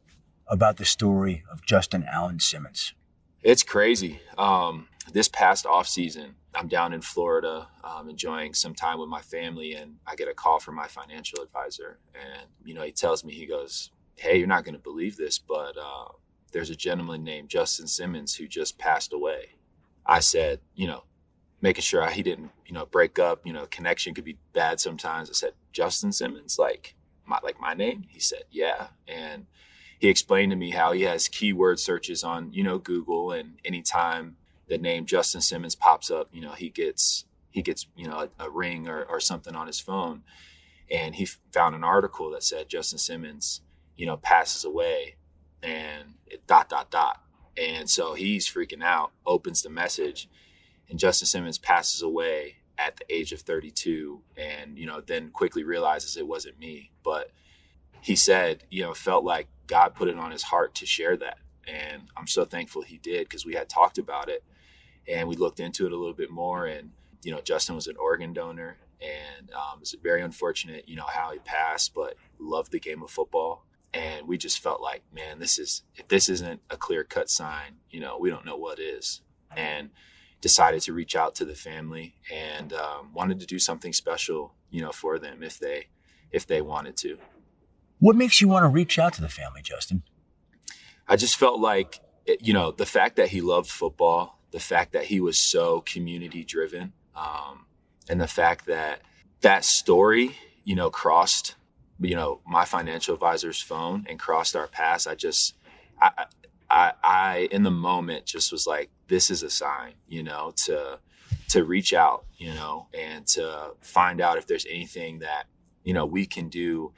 about 0.51 0.75
the 0.75 0.85
story 0.85 1.43
of 1.49 1.65
Justin 1.65 2.05
Allen 2.11 2.39
Simmons? 2.39 2.93
It's 3.41 3.63
crazy. 3.63 4.19
Um, 4.37 4.89
this 5.11 5.29
past 5.29 5.65
off 5.65 5.87
season, 5.87 6.35
I'm 6.53 6.67
down 6.67 6.93
in 6.93 7.01
Florida, 7.01 7.69
um, 7.83 8.09
enjoying 8.09 8.53
some 8.53 8.75
time 8.75 8.99
with 8.99 9.09
my 9.09 9.21
family, 9.21 9.73
and 9.73 9.95
I 10.05 10.15
get 10.15 10.27
a 10.27 10.33
call 10.33 10.59
from 10.59 10.75
my 10.75 10.87
financial 10.87 11.41
advisor, 11.41 11.97
and 12.13 12.49
you 12.65 12.73
know 12.73 12.83
he 12.83 12.91
tells 12.91 13.23
me 13.23 13.33
he 13.33 13.47
goes, 13.47 13.89
"Hey, 14.15 14.37
you're 14.37 14.47
not 14.47 14.65
going 14.65 14.75
to 14.75 14.79
believe 14.79 15.15
this, 15.15 15.39
but 15.39 15.77
uh, 15.81 16.09
there's 16.51 16.69
a 16.69 16.75
gentleman 16.75 17.23
named 17.23 17.49
Justin 17.49 17.87
Simmons 17.87 18.35
who 18.35 18.47
just 18.47 18.77
passed 18.77 19.13
away." 19.13 19.55
I 20.05 20.19
said, 20.19 20.59
you 20.75 20.87
know, 20.87 21.05
making 21.61 21.83
sure 21.83 22.05
he 22.09 22.23
didn't, 22.23 22.51
you 22.65 22.73
know, 22.73 22.85
break 22.85 23.17
up. 23.17 23.45
You 23.45 23.53
know, 23.53 23.65
connection 23.67 24.13
could 24.13 24.25
be 24.25 24.37
bad 24.51 24.79
sometimes. 24.79 25.29
I 25.29 25.33
said, 25.33 25.53
Justin 25.71 26.11
Simmons, 26.11 26.57
like 26.59 26.95
my 27.25 27.39
like 27.41 27.59
my 27.61 27.73
name. 27.73 28.03
He 28.09 28.19
said, 28.19 28.43
yeah, 28.51 28.87
and 29.07 29.47
he 30.01 30.09
explained 30.09 30.49
to 30.49 30.55
me 30.55 30.71
how 30.71 30.93
he 30.93 31.03
has 31.03 31.27
keyword 31.27 31.79
searches 31.79 32.23
on 32.23 32.51
you 32.51 32.63
know 32.63 32.79
Google, 32.79 33.31
and 33.31 33.59
anytime 33.63 34.35
the 34.67 34.79
name 34.79 35.05
Justin 35.05 35.41
Simmons 35.41 35.75
pops 35.75 36.09
up, 36.09 36.27
you 36.33 36.41
know, 36.41 36.53
he 36.53 36.69
gets 36.69 37.25
he 37.51 37.61
gets 37.61 37.85
you 37.95 38.07
know 38.07 38.27
a, 38.39 38.45
a 38.45 38.49
ring 38.49 38.87
or, 38.87 39.03
or 39.03 39.19
something 39.19 39.55
on 39.55 39.67
his 39.67 39.79
phone, 39.79 40.23
and 40.89 41.15
he 41.15 41.25
found 41.53 41.75
an 41.75 41.83
article 41.83 42.31
that 42.31 42.41
said 42.41 42.67
Justin 42.67 42.97
Simmons, 42.97 43.61
you 43.95 44.07
know, 44.07 44.17
passes 44.17 44.65
away, 44.65 45.17
and 45.61 46.15
it, 46.25 46.47
dot 46.47 46.67
dot 46.67 46.89
dot, 46.89 47.21
and 47.55 47.87
so 47.87 48.15
he's 48.15 48.47
freaking 48.47 48.83
out. 48.83 49.11
Opens 49.27 49.61
the 49.61 49.69
message, 49.69 50.27
and 50.89 50.97
Justin 50.97 51.27
Simmons 51.27 51.59
passes 51.59 52.01
away 52.01 52.55
at 52.75 52.97
the 52.97 53.05
age 53.13 53.33
of 53.33 53.41
32, 53.41 54.19
and 54.35 54.79
you 54.79 54.87
know 54.87 54.99
then 54.99 55.29
quickly 55.29 55.63
realizes 55.63 56.17
it 56.17 56.25
wasn't 56.25 56.59
me, 56.59 56.89
but 57.03 57.29
he 58.01 58.15
said, 58.15 58.63
you 58.71 58.81
know, 58.81 58.95
felt 58.95 59.23
like 59.23 59.47
God 59.71 59.95
put 59.95 60.09
it 60.09 60.17
on 60.17 60.31
his 60.31 60.43
heart 60.43 60.75
to 60.75 60.85
share 60.85 61.15
that. 61.15 61.37
And 61.65 62.03
I'm 62.17 62.27
so 62.27 62.43
thankful 62.43 62.81
he 62.81 62.97
did 62.97 63.29
because 63.29 63.45
we 63.45 63.53
had 63.53 63.69
talked 63.69 63.97
about 63.97 64.27
it 64.27 64.43
and 65.07 65.29
we 65.29 65.37
looked 65.37 65.61
into 65.61 65.85
it 65.85 65.93
a 65.93 65.97
little 65.97 66.13
bit 66.13 66.29
more. 66.29 66.65
And 66.65 66.91
you 67.23 67.31
know, 67.31 67.39
Justin 67.39 67.75
was 67.75 67.87
an 67.87 67.95
organ 67.97 68.33
donor, 68.33 68.77
and 68.99 69.49
um, 69.51 69.79
it's 69.79 69.95
very 70.03 70.21
unfortunate, 70.21 70.89
you 70.89 70.97
know, 70.97 71.05
how 71.07 71.31
he 71.31 71.39
passed, 71.39 71.93
but 71.93 72.15
loved 72.37 72.71
the 72.71 72.79
game 72.79 73.01
of 73.01 73.11
football. 73.11 73.63
And 73.93 74.27
we 74.27 74.37
just 74.37 74.59
felt 74.59 74.81
like, 74.81 75.03
man, 75.13 75.39
this 75.39 75.57
is 75.57 75.83
if 75.95 76.09
this 76.09 76.27
isn't 76.27 76.61
a 76.69 76.75
clear 76.75 77.05
cut 77.05 77.29
sign, 77.29 77.77
you 77.89 78.01
know, 78.01 78.17
we 78.19 78.29
don't 78.29 78.45
know 78.45 78.57
what 78.57 78.77
is. 78.77 79.21
And 79.55 79.91
decided 80.41 80.81
to 80.81 80.93
reach 80.93 81.15
out 81.15 81.35
to 81.35 81.45
the 81.45 81.55
family 81.55 82.15
and 82.33 82.73
um, 82.73 83.13
wanted 83.13 83.39
to 83.39 83.45
do 83.45 83.59
something 83.59 83.93
special, 83.93 84.55
you 84.69 84.81
know, 84.81 84.91
for 84.91 85.19
them 85.19 85.43
if 85.43 85.57
they 85.59 85.87
if 86.31 86.45
they 86.45 86.61
wanted 86.61 86.97
to. 86.97 87.19
What 88.01 88.15
makes 88.15 88.41
you 88.41 88.47
want 88.47 88.63
to 88.63 88.67
reach 88.67 88.97
out 88.97 89.13
to 89.13 89.21
the 89.21 89.29
family, 89.29 89.61
Justin? 89.61 90.01
I 91.07 91.15
just 91.15 91.37
felt 91.37 91.59
like, 91.59 91.99
you 92.39 92.51
know, 92.51 92.71
the 92.71 92.85
fact 92.87 93.15
that 93.17 93.27
he 93.27 93.41
loved 93.41 93.69
football, 93.69 94.39
the 94.49 94.59
fact 94.59 94.91
that 94.93 95.05
he 95.05 95.19
was 95.19 95.37
so 95.37 95.81
community 95.81 96.43
driven, 96.43 96.93
um, 97.15 97.67
and 98.09 98.19
the 98.19 98.27
fact 98.27 98.65
that 98.65 99.01
that 99.41 99.63
story, 99.65 100.35
you 100.63 100.73
know, 100.73 100.89
crossed, 100.89 101.53
you 101.99 102.15
know, 102.15 102.41
my 102.43 102.65
financial 102.65 103.13
advisor's 103.13 103.61
phone 103.61 104.07
and 104.09 104.17
crossed 104.17 104.55
our 104.55 104.67
paths. 104.67 105.05
I 105.05 105.13
just, 105.13 105.53
I, 106.01 106.25
I, 106.71 106.93
I, 107.03 107.49
in 107.51 107.61
the 107.61 107.69
moment, 107.69 108.25
just 108.25 108.51
was 108.51 108.65
like, 108.65 108.89
this 109.09 109.29
is 109.29 109.43
a 109.43 109.49
sign, 109.51 109.93
you 110.07 110.23
know, 110.23 110.53
to 110.65 110.99
to 111.49 111.63
reach 111.63 111.93
out, 111.93 112.25
you 112.37 112.51
know, 112.53 112.87
and 112.93 113.27
to 113.27 113.73
find 113.81 114.21
out 114.21 114.39
if 114.39 114.47
there's 114.47 114.65
anything 114.65 115.19
that 115.19 115.45
you 115.83 115.93
know, 115.93 116.05
we 116.05 116.25
can 116.25 116.49
do 116.49 116.93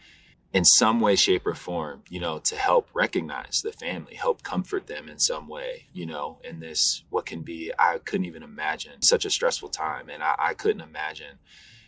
in 0.54 0.64
some 0.64 1.02
way, 1.02 1.16
shape, 1.16 1.48
or 1.48 1.56
form, 1.56 2.04
you 2.10 2.20
know, 2.20 2.38
to 2.38 2.56
help 2.56 2.88
recognize 2.94 3.62
the 3.64 3.72
family, 3.72 4.14
help 4.14 4.44
comfort 4.44 4.86
them 4.86 5.10
in 5.10 5.18
some 5.18 5.48
way, 5.48 5.88
you 5.92 6.06
know, 6.06 6.38
in 6.44 6.60
this, 6.60 7.04
what 7.10 7.26
can 7.26 7.42
be, 7.42 7.72
I 7.80 7.98
couldn't 7.98 8.28
even 8.28 8.44
imagine 8.44 9.02
such 9.02 9.26
a 9.26 9.32
stressful 9.32 9.70
time. 9.70 10.10
And 10.10 10.22
I, 10.22 10.36
I 10.38 10.54
couldn't 10.54 10.82
imagine, 10.82 11.40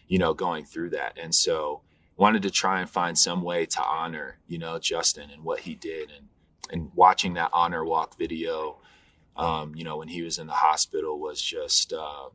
you 0.07 0.17
know, 0.17 0.33
going 0.33 0.65
through 0.65 0.89
that. 0.89 1.15
And 1.21 1.33
so 1.35 1.81
wanted 2.17 2.41
to 2.41 2.49
try 2.49 2.79
and 2.79 2.89
find 2.89 3.15
some 3.15 3.43
way 3.43 3.67
to 3.67 3.83
honor, 3.83 4.39
you 4.47 4.57
know, 4.57 4.79
Justin 4.79 5.29
and 5.29 5.43
what 5.43 5.59
he 5.59 5.75
did 5.75 6.09
and, 6.09 6.27
and 6.71 6.89
watching 6.95 7.35
that 7.35 7.51
honor 7.53 7.85
walk 7.85 8.17
video, 8.17 8.77
um, 9.37 9.75
you 9.75 9.83
know, 9.83 9.97
when 9.97 10.07
he 10.07 10.23
was 10.23 10.39
in 10.39 10.47
the 10.47 10.53
hospital 10.53 11.19
was 11.19 11.39
just, 11.39 11.93
uh, 11.93 12.29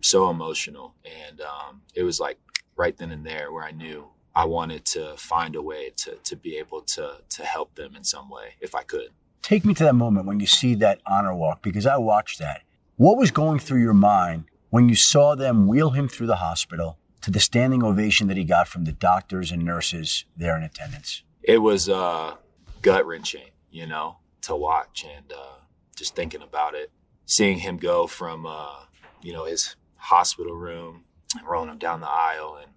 so 0.00 0.30
emotional. 0.30 0.94
And, 1.28 1.42
um, 1.42 1.82
it 1.94 2.02
was 2.02 2.18
like 2.18 2.38
right 2.76 2.96
then 2.96 3.10
and 3.10 3.26
there 3.26 3.52
where 3.52 3.64
I 3.64 3.72
knew 3.72 4.06
I 4.36 4.44
wanted 4.44 4.84
to 4.84 5.14
find 5.16 5.56
a 5.56 5.62
way 5.62 5.90
to 5.96 6.16
to 6.22 6.36
be 6.36 6.58
able 6.58 6.82
to 6.82 7.22
to 7.26 7.44
help 7.44 7.74
them 7.74 7.96
in 7.96 8.04
some 8.04 8.28
way 8.28 8.54
if 8.60 8.74
I 8.74 8.82
could. 8.82 9.08
Take 9.40 9.64
me 9.64 9.72
to 9.74 9.84
that 9.84 9.94
moment 9.94 10.26
when 10.26 10.40
you 10.40 10.46
see 10.46 10.74
that 10.74 11.00
honor 11.06 11.34
walk 11.34 11.62
because 11.62 11.86
I 11.86 11.96
watched 11.96 12.38
that. 12.38 12.60
What 12.96 13.16
was 13.16 13.30
going 13.30 13.60
through 13.60 13.80
your 13.80 13.94
mind 13.94 14.44
when 14.68 14.90
you 14.90 14.94
saw 14.94 15.34
them 15.34 15.66
wheel 15.66 15.90
him 15.90 16.06
through 16.06 16.26
the 16.26 16.36
hospital 16.36 16.98
to 17.22 17.30
the 17.30 17.40
standing 17.40 17.82
ovation 17.82 18.28
that 18.28 18.36
he 18.36 18.44
got 18.44 18.68
from 18.68 18.84
the 18.84 18.92
doctors 18.92 19.50
and 19.50 19.64
nurses 19.64 20.26
there 20.36 20.56
in 20.56 20.62
attendance? 20.62 21.22
It 21.42 21.58
was 21.58 21.88
uh, 21.88 22.34
gut 22.82 23.06
wrenching, 23.06 23.50
you 23.70 23.86
know, 23.86 24.18
to 24.42 24.54
watch 24.54 25.06
and 25.16 25.32
uh, 25.32 25.60
just 25.96 26.14
thinking 26.14 26.42
about 26.42 26.74
it, 26.74 26.90
seeing 27.24 27.60
him 27.60 27.78
go 27.78 28.06
from 28.06 28.44
uh, 28.44 28.84
you 29.22 29.32
know 29.32 29.46
his 29.46 29.76
hospital 29.96 30.54
room, 30.54 31.04
and 31.38 31.46
rolling 31.46 31.70
him 31.70 31.78
down 31.78 32.00
the 32.00 32.08
aisle, 32.08 32.58
and 32.60 32.72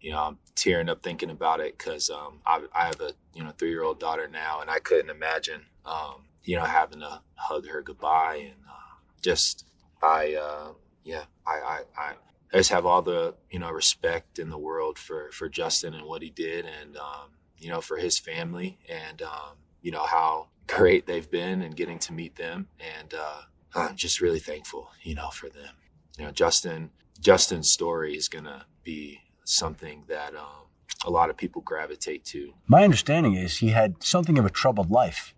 you 0.00 0.10
know, 0.12 0.22
I'm 0.22 0.38
tearing 0.54 0.88
up 0.88 1.02
thinking 1.02 1.30
about 1.30 1.60
it 1.60 1.76
because 1.76 2.10
um, 2.10 2.40
I, 2.46 2.62
I, 2.74 2.86
have 2.86 3.00
a 3.00 3.12
you 3.34 3.44
know 3.44 3.52
three 3.56 3.70
year 3.70 3.82
old 3.82 4.00
daughter 4.00 4.28
now, 4.28 4.60
and 4.60 4.70
I 4.70 4.78
couldn't 4.78 5.10
imagine 5.10 5.62
um, 5.84 6.24
you 6.44 6.56
know 6.56 6.64
having 6.64 7.00
to 7.00 7.20
hug 7.34 7.68
her 7.68 7.82
goodbye 7.82 8.36
and 8.42 8.60
uh, 8.68 8.96
just 9.22 9.66
I 10.02 10.34
uh, 10.34 10.72
yeah 11.04 11.24
I, 11.46 11.82
I, 11.96 12.12
I 12.52 12.56
just 12.56 12.70
have 12.70 12.86
all 12.86 13.02
the 13.02 13.34
you 13.50 13.58
know 13.58 13.70
respect 13.70 14.38
in 14.38 14.50
the 14.50 14.58
world 14.58 14.98
for 14.98 15.30
for 15.32 15.48
Justin 15.48 15.94
and 15.94 16.06
what 16.06 16.22
he 16.22 16.30
did, 16.30 16.64
and 16.64 16.96
um, 16.96 17.30
you 17.58 17.68
know 17.68 17.80
for 17.80 17.98
his 17.98 18.18
family, 18.18 18.78
and 18.88 19.22
um, 19.22 19.56
you 19.82 19.90
know 19.90 20.04
how 20.04 20.48
great 20.66 21.06
they've 21.06 21.30
been 21.30 21.62
and 21.62 21.76
getting 21.76 21.98
to 21.98 22.12
meet 22.12 22.36
them, 22.36 22.68
and 22.98 23.14
uh, 23.14 23.42
I'm 23.74 23.96
just 23.96 24.20
really 24.20 24.40
thankful 24.40 24.90
you 25.02 25.14
know 25.14 25.28
for 25.28 25.48
them. 25.48 25.74
You 26.18 26.24
know 26.24 26.32
Justin 26.32 26.90
Justin's 27.20 27.70
story 27.70 28.16
is 28.16 28.28
gonna 28.28 28.66
be 28.82 29.20
something 29.50 30.04
that 30.08 30.34
um, 30.34 30.66
a 31.04 31.10
lot 31.10 31.30
of 31.30 31.36
people 31.36 31.62
gravitate 31.62 32.24
to. 32.26 32.54
My 32.66 32.84
understanding 32.84 33.34
is 33.34 33.58
he 33.58 33.68
had 33.68 34.02
something 34.02 34.38
of 34.38 34.44
a 34.44 34.50
troubled 34.50 34.90
life 34.90 35.34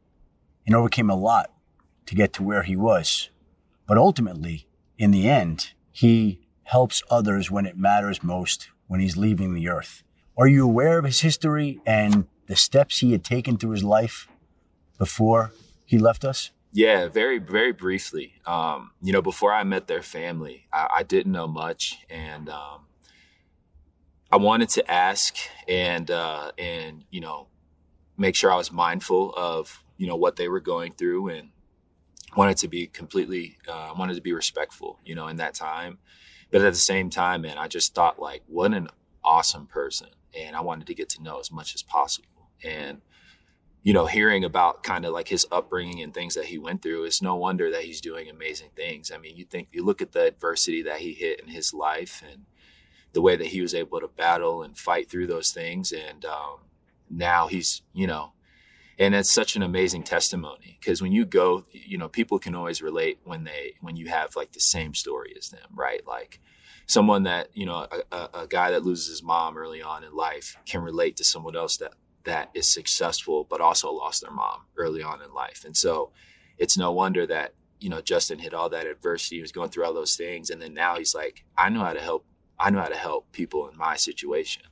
and 0.66 0.74
overcame 0.74 1.10
a 1.10 1.16
lot 1.16 1.52
to 2.06 2.14
get 2.14 2.32
to 2.34 2.42
where 2.42 2.62
he 2.62 2.76
was. 2.76 3.30
But 3.86 3.98
ultimately, 3.98 4.66
in 4.98 5.10
the 5.10 5.28
end, 5.28 5.72
he 5.90 6.40
helps 6.64 7.02
others 7.10 7.50
when 7.50 7.66
it 7.66 7.76
matters 7.76 8.22
most 8.22 8.68
when 8.86 9.00
he's 9.00 9.16
leaving 9.16 9.54
the 9.54 9.68
earth. 9.68 10.02
Are 10.36 10.46
you 10.46 10.64
aware 10.64 10.98
of 10.98 11.04
his 11.04 11.20
history 11.20 11.80
and 11.86 12.26
the 12.46 12.56
steps 12.56 12.98
he 12.98 13.12
had 13.12 13.24
taken 13.24 13.56
through 13.56 13.70
his 13.70 13.84
life 13.84 14.28
before 14.98 15.52
he 15.84 15.98
left 15.98 16.24
us? 16.24 16.50
Yeah, 16.72 17.08
very, 17.08 17.38
very 17.38 17.72
briefly. 17.72 18.34
Um, 18.46 18.92
you 19.02 19.12
know, 19.12 19.20
before 19.20 19.52
I 19.52 19.62
met 19.64 19.88
their 19.88 20.02
family, 20.02 20.66
I, 20.72 20.88
I 20.96 21.02
didn't 21.02 21.32
know 21.32 21.46
much. 21.46 21.98
And, 22.08 22.48
um, 22.48 22.86
I 24.32 24.36
wanted 24.36 24.70
to 24.70 24.90
ask 24.90 25.36
and 25.68 26.10
uh, 26.10 26.52
and 26.56 27.04
you 27.10 27.20
know 27.20 27.48
make 28.16 28.34
sure 28.34 28.50
I 28.50 28.56
was 28.56 28.72
mindful 28.72 29.34
of 29.36 29.84
you 29.98 30.06
know 30.06 30.16
what 30.16 30.36
they 30.36 30.48
were 30.48 30.58
going 30.60 30.92
through 30.94 31.28
and 31.28 31.50
wanted 32.34 32.56
to 32.58 32.68
be 32.68 32.86
completely 32.86 33.58
uh, 33.68 33.92
wanted 33.96 34.14
to 34.14 34.22
be 34.22 34.32
respectful 34.32 34.98
you 35.04 35.14
know 35.14 35.28
in 35.28 35.36
that 35.36 35.52
time. 35.54 35.98
But 36.50 36.62
at 36.62 36.72
the 36.72 36.78
same 36.78 37.10
time 37.10 37.42
man 37.42 37.58
I 37.58 37.68
just 37.68 37.94
thought 37.94 38.18
like 38.18 38.42
what 38.46 38.72
an 38.72 38.88
awesome 39.22 39.66
person. 39.66 40.08
And 40.34 40.56
I 40.56 40.62
wanted 40.62 40.86
to 40.86 40.94
get 40.94 41.10
to 41.10 41.22
know 41.22 41.38
as 41.38 41.52
much 41.52 41.74
as 41.74 41.82
possible. 41.82 42.48
And 42.64 43.02
you 43.82 43.92
know 43.92 44.06
hearing 44.06 44.44
about 44.44 44.82
kind 44.82 45.04
of 45.04 45.12
like 45.12 45.28
his 45.28 45.46
upbringing 45.52 46.00
and 46.00 46.14
things 46.14 46.36
that 46.36 46.46
he 46.46 46.56
went 46.56 46.80
through 46.80 47.04
it's 47.04 47.20
no 47.20 47.34
wonder 47.34 47.70
that 47.70 47.82
he's 47.82 48.00
doing 48.00 48.30
amazing 48.30 48.70
things. 48.76 49.12
I 49.12 49.18
mean 49.18 49.36
you 49.36 49.44
think 49.44 49.68
you 49.72 49.84
look 49.84 50.00
at 50.00 50.12
the 50.12 50.24
adversity 50.24 50.80
that 50.84 51.00
he 51.00 51.12
hit 51.12 51.38
in 51.38 51.48
his 51.48 51.74
life 51.74 52.22
and 52.26 52.46
the 53.12 53.22
way 53.22 53.36
that 53.36 53.48
he 53.48 53.60
was 53.60 53.74
able 53.74 54.00
to 54.00 54.08
battle 54.08 54.62
and 54.62 54.76
fight 54.76 55.10
through 55.10 55.26
those 55.26 55.50
things. 55.50 55.92
And 55.92 56.24
um, 56.24 56.60
now 57.10 57.46
he's, 57.46 57.82
you 57.92 58.06
know, 58.06 58.32
and 58.98 59.14
it's 59.14 59.32
such 59.32 59.56
an 59.56 59.62
amazing 59.62 60.02
testimony 60.02 60.78
because 60.80 61.02
when 61.02 61.12
you 61.12 61.24
go, 61.24 61.64
you 61.72 61.98
know, 61.98 62.08
people 62.08 62.38
can 62.38 62.54
always 62.54 62.82
relate 62.82 63.18
when 63.24 63.44
they 63.44 63.74
when 63.80 63.96
you 63.96 64.08
have 64.08 64.36
like 64.36 64.52
the 64.52 64.60
same 64.60 64.94
story 64.94 65.34
as 65.36 65.48
them, 65.48 65.70
right? 65.74 66.06
Like 66.06 66.40
someone 66.86 67.22
that 67.24 67.48
you 67.54 67.66
know, 67.66 67.86
a, 68.10 68.28
a, 68.34 68.46
guy 68.46 68.70
that 68.70 68.84
loses 68.84 69.08
his 69.08 69.22
mom 69.22 69.56
early 69.56 69.82
on 69.82 70.04
in 70.04 70.14
life 70.14 70.56
can 70.66 70.82
relate 70.82 71.16
to 71.16 71.24
someone 71.24 71.56
else 71.56 71.76
that 71.78 71.94
that 72.24 72.50
is 72.54 72.68
successful 72.68 73.46
but 73.48 73.60
also 73.60 73.90
lost 73.90 74.22
their 74.22 74.30
mom 74.30 74.62
early 74.76 75.02
on 75.02 75.22
in 75.22 75.32
life, 75.32 75.64
and 75.64 75.76
so 75.76 76.12
it's 76.58 76.76
no 76.78 76.92
wonder 76.92 77.26
that 77.26 77.54
you 77.80 77.88
know 77.88 78.00
Justin 78.00 78.38
hit 78.38 78.54
all 78.54 78.68
that 78.68 78.86
adversity, 78.86 79.36
he 79.36 79.42
was 79.42 79.52
going 79.52 79.70
through 79.70 79.84
all 79.84 79.94
those 79.94 80.16
things, 80.16 80.50
and 80.50 80.60
then 80.60 80.74
now 80.74 80.96
he's 80.96 81.14
like, 81.14 81.44
I 81.56 81.70
know 81.70 81.80
how 81.80 81.94
to 81.94 82.00
help 82.00 82.26
I 82.62 82.70
know 82.70 82.80
how 82.80 82.88
to 82.88 82.96
help 82.96 83.32
people 83.32 83.68
in 83.68 83.76
my 83.76 83.96
situation. 83.96 84.62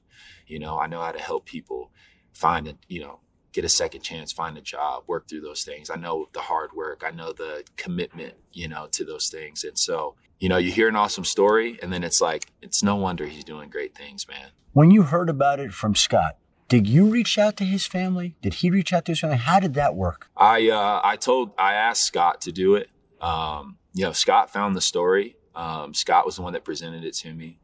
You 0.47 0.61
know, 0.61 0.79
I 0.79 0.87
know 0.87 1.01
how 1.01 1.13
to 1.13 1.19
help 1.19 1.45
people 1.45 1.91
find 2.33 2.69
a, 2.69 2.77
you 2.89 3.01
know, 3.01 3.19
get 3.53 3.65
a 3.65 3.69
second 3.69 4.03
chance, 4.03 4.33
find 4.33 4.57
a 4.57 4.61
job, 4.61 5.03
work 5.09 5.29
through 5.29 5.41
those 5.41 5.65
things. 5.65 5.91
I 5.91 5.97
know 5.97 6.29
the 6.33 6.41
hard 6.41 6.73
work, 6.73 7.03
I 7.05 7.11
know 7.11 7.33
the 7.33 7.65
commitment, 7.77 8.35
you 8.53 8.69
know, 8.69 8.87
to 8.93 9.05
those 9.05 9.29
things. 9.29 9.65
And 9.65 9.77
so, 9.77 10.15
you 10.39 10.49
know, 10.49 10.57
you 10.57 10.71
hear 10.71 10.89
an 10.89 10.95
awesome 10.95 11.25
story 11.25 11.79
and 11.83 11.93
then 11.93 12.05
it's 12.05 12.21
like, 12.21 12.53
it's 12.63 12.83
no 12.83 12.95
wonder 12.95 13.27
he's 13.27 13.45
doing 13.45 13.69
great 13.69 13.97
things, 13.97 14.29
man. 14.29 14.51
When 14.73 14.93
you 14.93 15.03
heard 15.03 15.29
about 15.29 15.59
it 15.59 15.73
from 15.73 15.97
Scott, 15.97 16.37
did 16.69 16.87
you 16.87 17.07
reach 17.07 17.37
out 17.37 17.57
to 17.57 17.65
his 17.65 17.87
family? 17.87 18.37
Did 18.41 18.55
he 18.55 18.71
reach 18.71 18.93
out 18.93 19.05
to 19.07 19.13
his 19.13 19.21
family? 19.21 19.39
How 19.39 19.59
did 19.59 19.75
that 19.75 19.97
work? 19.97 20.29
I 20.37 20.71
uh, 20.71 21.01
I 21.03 21.17
told 21.17 21.51
I 21.59 21.75
asked 21.75 22.05
Scott 22.05 22.41
to 22.43 22.53
do 22.53 22.77
it. 22.77 22.89
Um, 23.21 23.79
you 23.93 24.05
know, 24.05 24.13
Scott 24.13 24.53
found 24.53 24.77
the 24.77 24.81
story. 24.81 25.37
Um, 25.57 25.93
Scott 25.95 26.25
was 26.25 26.37
the 26.37 26.43
one 26.43 26.53
that 26.53 26.65
presented 26.65 27.03
it 27.03 27.15
to 27.15 27.35
me. 27.35 27.59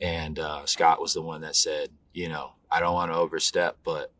And 0.00 0.38
uh, 0.38 0.66
Scott 0.66 1.00
was 1.00 1.14
the 1.14 1.22
one 1.22 1.40
that 1.40 1.56
said, 1.56 1.90
you 2.12 2.28
know, 2.28 2.52
I 2.70 2.80
don't 2.80 2.94
want 2.94 3.12
to 3.12 3.16
overstep, 3.18 3.78
but 3.84 4.12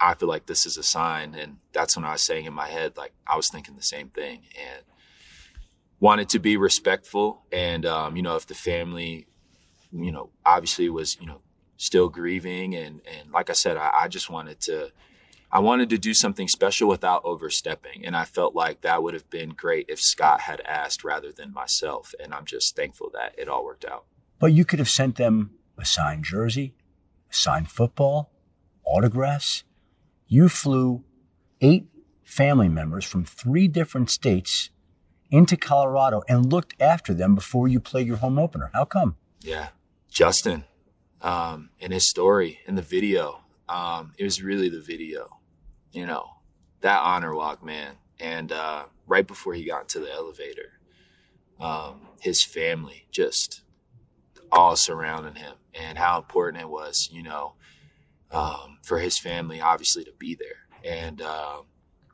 I 0.00 0.14
feel 0.14 0.28
like 0.28 0.46
this 0.46 0.64
is 0.64 0.76
a 0.76 0.82
sign. 0.82 1.34
And 1.34 1.58
that's 1.72 1.96
when 1.96 2.04
I 2.04 2.12
was 2.12 2.22
saying 2.22 2.46
in 2.46 2.54
my 2.54 2.68
head, 2.68 2.96
like, 2.96 3.12
I 3.26 3.36
was 3.36 3.48
thinking 3.48 3.76
the 3.76 3.82
same 3.82 4.08
thing 4.08 4.42
and 4.56 4.84
wanted 6.00 6.28
to 6.30 6.38
be 6.38 6.56
respectful. 6.56 7.42
And, 7.52 7.84
um, 7.84 8.16
you 8.16 8.22
know, 8.22 8.36
if 8.36 8.46
the 8.46 8.54
family, 8.54 9.26
you 9.92 10.12
know, 10.12 10.30
obviously 10.46 10.88
was, 10.88 11.18
you 11.20 11.26
know, 11.26 11.40
still 11.76 12.08
grieving. 12.08 12.74
And, 12.74 13.00
and 13.06 13.30
like 13.32 13.50
I 13.50 13.54
said, 13.54 13.76
I, 13.76 13.90
I 14.02 14.08
just 14.08 14.30
wanted 14.30 14.60
to, 14.62 14.92
I 15.50 15.60
wanted 15.60 15.88
to 15.90 15.98
do 15.98 16.12
something 16.14 16.46
special 16.46 16.88
without 16.88 17.22
overstepping. 17.24 18.04
And 18.04 18.16
I 18.16 18.24
felt 18.24 18.54
like 18.54 18.82
that 18.82 19.02
would 19.02 19.14
have 19.14 19.28
been 19.30 19.50
great 19.50 19.86
if 19.88 20.00
Scott 20.00 20.42
had 20.42 20.60
asked 20.60 21.04
rather 21.04 21.32
than 21.32 21.52
myself. 21.52 22.14
And 22.22 22.34
I'm 22.34 22.44
just 22.44 22.76
thankful 22.76 23.10
that 23.14 23.34
it 23.38 23.48
all 23.48 23.64
worked 23.64 23.84
out. 23.84 24.04
But 24.38 24.52
you 24.52 24.64
could 24.64 24.78
have 24.78 24.88
sent 24.88 25.16
them 25.16 25.50
a 25.76 25.84
signed 25.84 26.24
jersey, 26.24 26.74
a 27.30 27.34
signed 27.34 27.70
football, 27.70 28.30
autographs. 28.84 29.64
You 30.26 30.48
flew 30.48 31.04
eight 31.60 31.86
family 32.22 32.68
members 32.68 33.04
from 33.04 33.24
three 33.24 33.68
different 33.68 34.10
states 34.10 34.70
into 35.30 35.56
Colorado 35.56 36.22
and 36.28 36.52
looked 36.52 36.74
after 36.80 37.12
them 37.14 37.34
before 37.34 37.68
you 37.68 37.80
played 37.80 38.06
your 38.06 38.18
home 38.18 38.38
opener. 38.38 38.70
How 38.72 38.84
come? 38.84 39.16
Yeah. 39.40 39.68
Justin, 40.10 40.64
um, 41.20 41.70
in 41.78 41.90
his 41.90 42.08
story, 42.08 42.60
in 42.66 42.74
the 42.74 42.82
video, 42.82 43.40
um, 43.68 44.12
it 44.18 44.24
was 44.24 44.42
really 44.42 44.68
the 44.68 44.80
video, 44.80 45.38
you 45.92 46.06
know, 46.06 46.36
that 46.80 47.00
honor 47.00 47.34
walk, 47.34 47.64
man. 47.64 47.96
And 48.20 48.52
uh, 48.52 48.84
right 49.06 49.26
before 49.26 49.54
he 49.54 49.64
got 49.64 49.82
into 49.82 50.00
the 50.00 50.12
elevator, 50.12 50.80
um, 51.60 52.00
his 52.20 52.42
family 52.42 53.06
just 53.10 53.62
all 54.50 54.76
surrounding 54.76 55.34
him 55.34 55.54
and 55.74 55.98
how 55.98 56.18
important 56.18 56.62
it 56.62 56.68
was, 56.68 57.08
you 57.12 57.22
know, 57.22 57.54
um, 58.30 58.78
for 58.82 58.98
his 58.98 59.18
family, 59.18 59.60
obviously, 59.60 60.04
to 60.04 60.12
be 60.18 60.34
there. 60.34 60.66
And 60.84 61.20
um, 61.22 61.64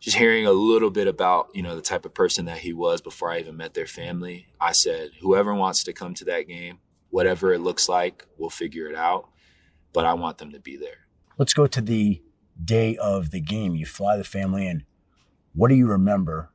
just 0.00 0.16
hearing 0.16 0.46
a 0.46 0.52
little 0.52 0.90
bit 0.90 1.06
about, 1.06 1.48
you 1.54 1.62
know, 1.62 1.74
the 1.74 1.82
type 1.82 2.04
of 2.04 2.14
person 2.14 2.44
that 2.46 2.58
he 2.58 2.72
was 2.72 3.00
before 3.00 3.30
I 3.30 3.40
even 3.40 3.56
met 3.56 3.74
their 3.74 3.86
family, 3.86 4.48
I 4.60 4.72
said, 4.72 5.10
whoever 5.20 5.54
wants 5.54 5.84
to 5.84 5.92
come 5.92 6.14
to 6.14 6.24
that 6.26 6.42
game, 6.42 6.78
whatever 7.10 7.52
it 7.52 7.60
looks 7.60 7.88
like, 7.88 8.26
we'll 8.38 8.50
figure 8.50 8.88
it 8.88 8.96
out. 8.96 9.28
But 9.92 10.04
I 10.04 10.14
want 10.14 10.38
them 10.38 10.52
to 10.52 10.60
be 10.60 10.76
there. 10.76 11.06
Let's 11.38 11.54
go 11.54 11.66
to 11.66 11.80
the 11.80 12.22
day 12.62 12.96
of 12.96 13.30
the 13.30 13.40
game. 13.40 13.74
You 13.74 13.86
fly 13.86 14.16
the 14.16 14.24
family 14.24 14.66
in. 14.66 14.84
What 15.54 15.68
do 15.68 15.74
you 15.74 15.86
remember 15.86 16.50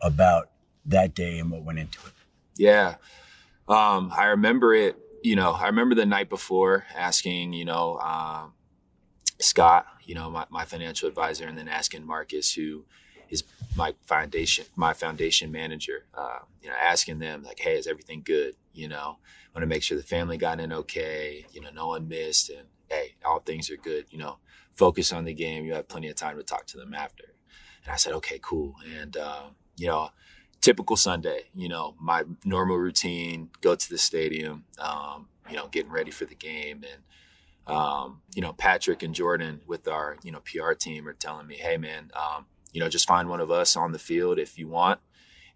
about 0.00 0.50
that 0.86 1.14
day 1.14 1.38
and 1.38 1.50
what 1.50 1.62
went 1.64 1.78
into 1.78 1.98
it? 2.06 2.12
Yeah. 2.56 2.96
Um, 3.68 4.10
I 4.16 4.26
remember 4.26 4.74
it 4.74 4.96
you 5.22 5.36
know, 5.36 5.52
I 5.52 5.66
remember 5.66 5.94
the 5.94 6.06
night 6.06 6.28
before 6.28 6.86
asking, 6.94 7.52
you 7.52 7.64
know, 7.64 7.98
uh, 8.00 8.46
Scott, 9.40 9.86
you 10.04 10.14
know, 10.14 10.30
my, 10.30 10.46
my 10.50 10.64
financial 10.64 11.08
advisor, 11.08 11.46
and 11.46 11.56
then 11.56 11.68
asking 11.68 12.04
Marcus, 12.06 12.52
who 12.54 12.84
is 13.28 13.44
my 13.76 13.94
foundation, 14.06 14.64
my 14.74 14.92
foundation 14.92 15.52
manager, 15.52 16.06
uh, 16.14 16.40
you 16.62 16.68
know, 16.68 16.74
asking 16.80 17.18
them 17.18 17.42
like, 17.42 17.58
Hey, 17.60 17.76
is 17.76 17.86
everything 17.86 18.22
good? 18.24 18.54
You 18.72 18.88
know, 18.88 19.18
I 19.18 19.58
want 19.58 19.62
to 19.62 19.66
make 19.66 19.82
sure 19.82 19.96
the 19.96 20.02
family 20.02 20.36
got 20.36 20.60
in 20.60 20.72
okay, 20.72 21.46
you 21.52 21.60
know, 21.60 21.70
no 21.72 21.88
one 21.88 22.08
missed 22.08 22.50
and 22.50 22.66
Hey, 22.88 23.16
all 23.24 23.40
things 23.40 23.70
are 23.70 23.76
good, 23.76 24.06
you 24.10 24.18
know, 24.18 24.38
focus 24.72 25.12
on 25.12 25.24
the 25.24 25.34
game. 25.34 25.64
You 25.66 25.74
have 25.74 25.88
plenty 25.88 26.08
of 26.08 26.16
time 26.16 26.38
to 26.38 26.42
talk 26.42 26.66
to 26.68 26.78
them 26.78 26.94
after. 26.94 27.34
And 27.84 27.92
I 27.92 27.96
said, 27.96 28.14
okay, 28.14 28.38
cool. 28.40 28.76
And, 28.98 29.14
uh, 29.16 29.42
you 29.76 29.88
know, 29.88 30.10
typical 30.60 30.96
Sunday, 30.96 31.44
you 31.54 31.68
know, 31.68 31.94
my 32.00 32.24
normal 32.44 32.76
routine, 32.76 33.50
go 33.60 33.74
to 33.74 33.88
the 33.90 33.98
stadium, 33.98 34.64
um, 34.78 35.28
you 35.48 35.56
know, 35.56 35.68
getting 35.68 35.90
ready 35.90 36.10
for 36.10 36.24
the 36.24 36.34
game. 36.34 36.84
And, 36.84 37.74
um, 37.74 38.22
you 38.34 38.42
know, 38.42 38.52
Patrick 38.52 39.02
and 39.02 39.14
Jordan 39.14 39.60
with 39.66 39.86
our, 39.88 40.16
you 40.22 40.32
know, 40.32 40.40
PR 40.40 40.72
team 40.72 41.06
are 41.06 41.12
telling 41.12 41.46
me, 41.46 41.56
hey, 41.56 41.76
man, 41.76 42.10
um, 42.14 42.46
you 42.72 42.80
know, 42.80 42.88
just 42.88 43.06
find 43.08 43.28
one 43.28 43.40
of 43.40 43.50
us 43.50 43.76
on 43.76 43.92
the 43.92 43.98
field 43.98 44.38
if 44.38 44.58
you 44.58 44.68
want, 44.68 45.00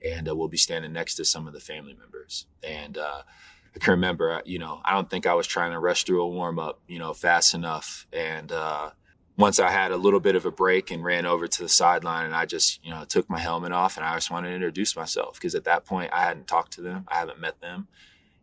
and 0.05 0.29
uh, 0.29 0.35
we'll 0.35 0.49
be 0.49 0.57
standing 0.57 0.93
next 0.93 1.15
to 1.17 1.25
some 1.25 1.47
of 1.47 1.53
the 1.53 1.61
family 1.61 1.95
members. 1.95 2.47
And 2.63 2.97
uh, 2.97 3.23
I 3.75 3.79
can 3.79 3.93
remember, 3.93 4.33
uh, 4.33 4.41
you 4.45 4.59
know, 4.59 4.81
I 4.85 4.93
don't 4.95 5.11
think 5.11 5.27
I 5.27 5.35
was 5.35 5.47
trying 5.47 5.73
to 5.73 5.79
rush 5.79 6.05
through 6.05 6.23
a 6.23 6.29
warm 6.29 6.59
up, 6.59 6.81
you 6.87 6.99
know, 6.99 7.13
fast 7.13 7.55
enough. 7.55 8.07
And 8.13 8.51
uh, 8.51 8.91
once 9.37 9.59
I 9.59 9.71
had 9.71 9.93
a 9.93 9.97
little 9.97 10.21
bit 10.21 10.37
of 10.37 10.45
a 10.45 10.51
break 10.51 10.91
and 10.91 11.03
ran 11.03 11.25
over 11.25 11.49
to 11.49 11.63
the 11.63 11.69
sideline, 11.69 12.27
and 12.27 12.35
I 12.35 12.45
just, 12.45 12.85
you 12.85 12.91
know, 12.91 13.05
took 13.05 13.31
my 13.31 13.39
helmet 13.39 13.73
off, 13.73 13.97
and 13.97 14.05
I 14.05 14.15
just 14.15 14.31
wanted 14.31 14.49
to 14.49 14.55
introduce 14.55 14.95
myself 14.95 15.35
because 15.35 15.55
at 15.55 15.65
that 15.65 15.85
point 15.85 16.13
I 16.13 16.23
hadn't 16.25 16.47
talked 16.47 16.73
to 16.75 16.83
them, 16.83 17.07
I 17.09 17.17
haven't 17.17 17.41
met 17.41 17.61
them, 17.61 17.89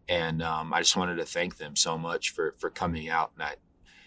and 0.07 0.41
um, 0.41 0.73
I 0.73 0.79
just 0.79 0.97
wanted 0.97 1.15
to 1.17 1.25
thank 1.25 1.57
them 1.57 1.75
so 1.75 1.97
much 1.97 2.31
for 2.31 2.55
for 2.57 2.69
coming 2.69 3.07
out. 3.07 3.31
And 3.35 3.43
I 3.43 3.55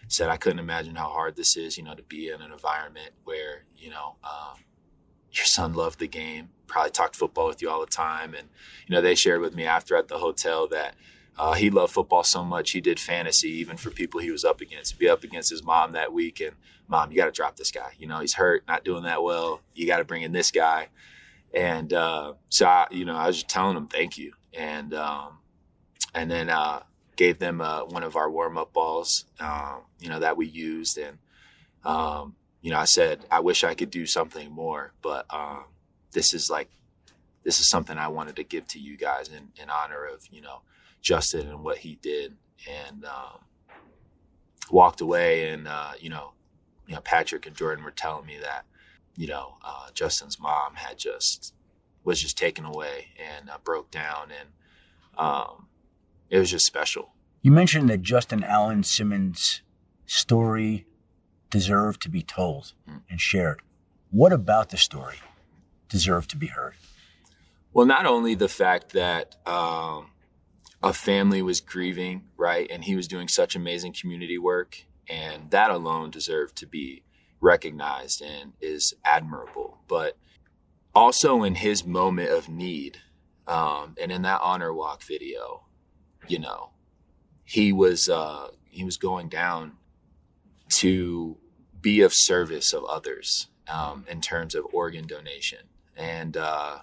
said 0.08 0.28
I 0.28 0.36
couldn't 0.36 0.58
imagine 0.58 0.96
how 0.96 1.08
hard 1.08 1.36
this 1.36 1.56
is, 1.56 1.78
you 1.78 1.84
know, 1.84 1.94
to 1.94 2.02
be 2.02 2.28
in 2.28 2.42
an 2.42 2.50
environment 2.50 3.10
where 3.24 3.64
you 3.76 3.90
know 3.90 4.16
um, 4.24 4.58
your 5.30 5.46
son 5.46 5.74
loved 5.74 6.00
the 6.00 6.08
game, 6.08 6.50
probably 6.66 6.90
talked 6.90 7.14
football 7.14 7.46
with 7.46 7.62
you 7.62 7.70
all 7.70 7.80
the 7.80 7.86
time, 7.86 8.34
and 8.34 8.48
you 8.88 8.94
know 8.94 9.00
they 9.00 9.14
shared 9.14 9.40
with 9.40 9.54
me 9.54 9.64
after 9.64 9.96
at 9.96 10.08
the 10.08 10.18
hotel 10.18 10.66
that. 10.68 10.94
Uh, 11.38 11.54
he 11.54 11.70
loved 11.70 11.92
football 11.92 12.22
so 12.22 12.44
much 12.44 12.72
he 12.72 12.80
did 12.80 13.00
fantasy 13.00 13.48
even 13.48 13.76
for 13.76 13.90
people 13.90 14.20
he 14.20 14.30
was 14.30 14.44
up 14.44 14.60
against. 14.60 14.98
Be 14.98 15.08
up 15.08 15.24
against 15.24 15.50
his 15.50 15.62
mom 15.62 15.92
that 15.92 16.12
week, 16.12 16.40
and 16.40 16.56
mom, 16.88 17.10
you 17.10 17.16
got 17.16 17.26
to 17.26 17.32
drop 17.32 17.56
this 17.56 17.70
guy. 17.70 17.92
You 17.98 18.06
know 18.06 18.20
he's 18.20 18.34
hurt, 18.34 18.64
not 18.68 18.84
doing 18.84 19.04
that 19.04 19.22
well. 19.22 19.60
You 19.74 19.86
got 19.86 19.98
to 19.98 20.04
bring 20.04 20.22
in 20.22 20.32
this 20.32 20.50
guy. 20.50 20.88
And 21.54 21.92
uh, 21.92 22.34
so 22.48 22.66
I, 22.66 22.86
you 22.90 23.04
know, 23.04 23.16
I 23.16 23.26
was 23.26 23.36
just 23.36 23.48
telling 23.48 23.76
him 23.76 23.86
thank 23.86 24.18
you, 24.18 24.32
and 24.52 24.94
um, 24.94 25.38
and 26.14 26.30
then 26.30 26.50
uh, 26.50 26.82
gave 27.16 27.38
them 27.38 27.60
uh, 27.60 27.84
one 27.84 28.02
of 28.02 28.16
our 28.16 28.30
warm 28.30 28.58
up 28.58 28.72
balls, 28.72 29.26
um, 29.40 29.82
you 30.00 30.08
know, 30.08 30.18
that 30.18 30.36
we 30.36 30.46
used. 30.46 30.98
And, 30.98 31.18
um, 31.84 32.36
you 32.60 32.70
know, 32.70 32.78
I 32.78 32.84
said, 32.84 33.24
I 33.30 33.40
wish 33.40 33.64
I 33.64 33.74
could 33.74 33.90
do 33.90 34.06
something 34.06 34.50
more, 34.50 34.92
but 35.02 35.26
um, 35.32 35.64
this 36.12 36.32
is 36.32 36.50
like, 36.50 36.70
this 37.44 37.60
is 37.60 37.68
something 37.68 37.98
I 37.98 38.08
wanted 38.08 38.36
to 38.36 38.44
give 38.44 38.66
to 38.68 38.78
you 38.78 38.96
guys 38.96 39.28
in, 39.28 39.50
in 39.60 39.68
honor 39.68 40.04
of, 40.04 40.26
you 40.30 40.40
know, 40.40 40.62
Justin 41.02 41.48
and 41.48 41.62
what 41.62 41.78
he 41.78 41.98
did. 42.00 42.36
And 42.68 43.04
um, 43.04 43.40
walked 44.70 45.00
away. 45.00 45.50
And, 45.50 45.68
uh, 45.68 45.92
you 46.00 46.08
know, 46.08 46.32
you 46.86 46.94
know, 46.94 47.00
Patrick 47.00 47.46
and 47.46 47.56
Jordan 47.56 47.84
were 47.84 47.90
telling 47.90 48.26
me 48.26 48.38
that, 48.40 48.64
you 49.16 49.26
know, 49.26 49.56
uh, 49.64 49.88
Justin's 49.92 50.40
mom 50.40 50.76
had 50.76 50.98
just, 50.98 51.54
was 52.04 52.20
just 52.20 52.38
taken 52.38 52.64
away 52.64 53.08
and 53.18 53.50
uh, 53.50 53.58
broke 53.62 53.90
down. 53.90 54.28
And, 54.30 54.48
um, 55.18 55.66
it 56.30 56.38
was 56.38 56.50
just 56.50 56.64
special. 56.64 57.12
You 57.42 57.50
mentioned 57.50 57.90
that 57.90 58.02
Justin 58.02 58.42
Allen 58.44 58.84
Simmons' 58.84 59.60
story 60.06 60.86
deserved 61.50 62.00
to 62.02 62.08
be 62.08 62.22
told 62.22 62.72
mm. 62.88 63.02
and 63.10 63.20
shared. 63.20 63.60
What 64.10 64.32
about 64.32 64.70
the 64.70 64.76
story 64.76 65.16
deserved 65.88 66.30
to 66.30 66.36
be 66.36 66.46
heard? 66.46 66.74
Well, 67.72 67.86
not 67.86 68.06
only 68.06 68.34
the 68.34 68.48
fact 68.48 68.92
that 68.92 69.36
um, 69.46 70.12
a 70.82 70.92
family 70.92 71.42
was 71.42 71.60
grieving, 71.60 72.24
right, 72.36 72.68
and 72.70 72.84
he 72.84 72.96
was 72.96 73.08
doing 73.08 73.28
such 73.28 73.54
amazing 73.54 73.94
community 73.98 74.38
work, 74.38 74.84
and 75.08 75.50
that 75.50 75.70
alone 75.70 76.10
deserved 76.10 76.56
to 76.56 76.66
be 76.66 77.02
recognized 77.40 78.22
and 78.22 78.52
is 78.60 78.94
admirable, 79.04 79.78
but 79.88 80.16
also 80.94 81.42
in 81.42 81.56
his 81.56 81.84
moment 81.84 82.30
of 82.30 82.48
need 82.48 82.98
um, 83.46 83.96
and 84.00 84.12
in 84.12 84.22
that 84.22 84.40
honor 84.42 84.72
walk 84.72 85.02
video 85.02 85.64
you 86.28 86.38
know, 86.38 86.70
he 87.44 87.72
was 87.72 88.08
uh, 88.08 88.48
he 88.70 88.84
was 88.84 88.96
going 88.96 89.28
down 89.28 89.72
to 90.70 91.36
be 91.80 92.00
of 92.00 92.14
service 92.14 92.72
of 92.72 92.84
others 92.84 93.48
um, 93.68 94.04
in 94.08 94.20
terms 94.20 94.54
of 94.54 94.66
organ 94.72 95.06
donation, 95.06 95.60
and 95.96 96.36
uh, 96.36 96.78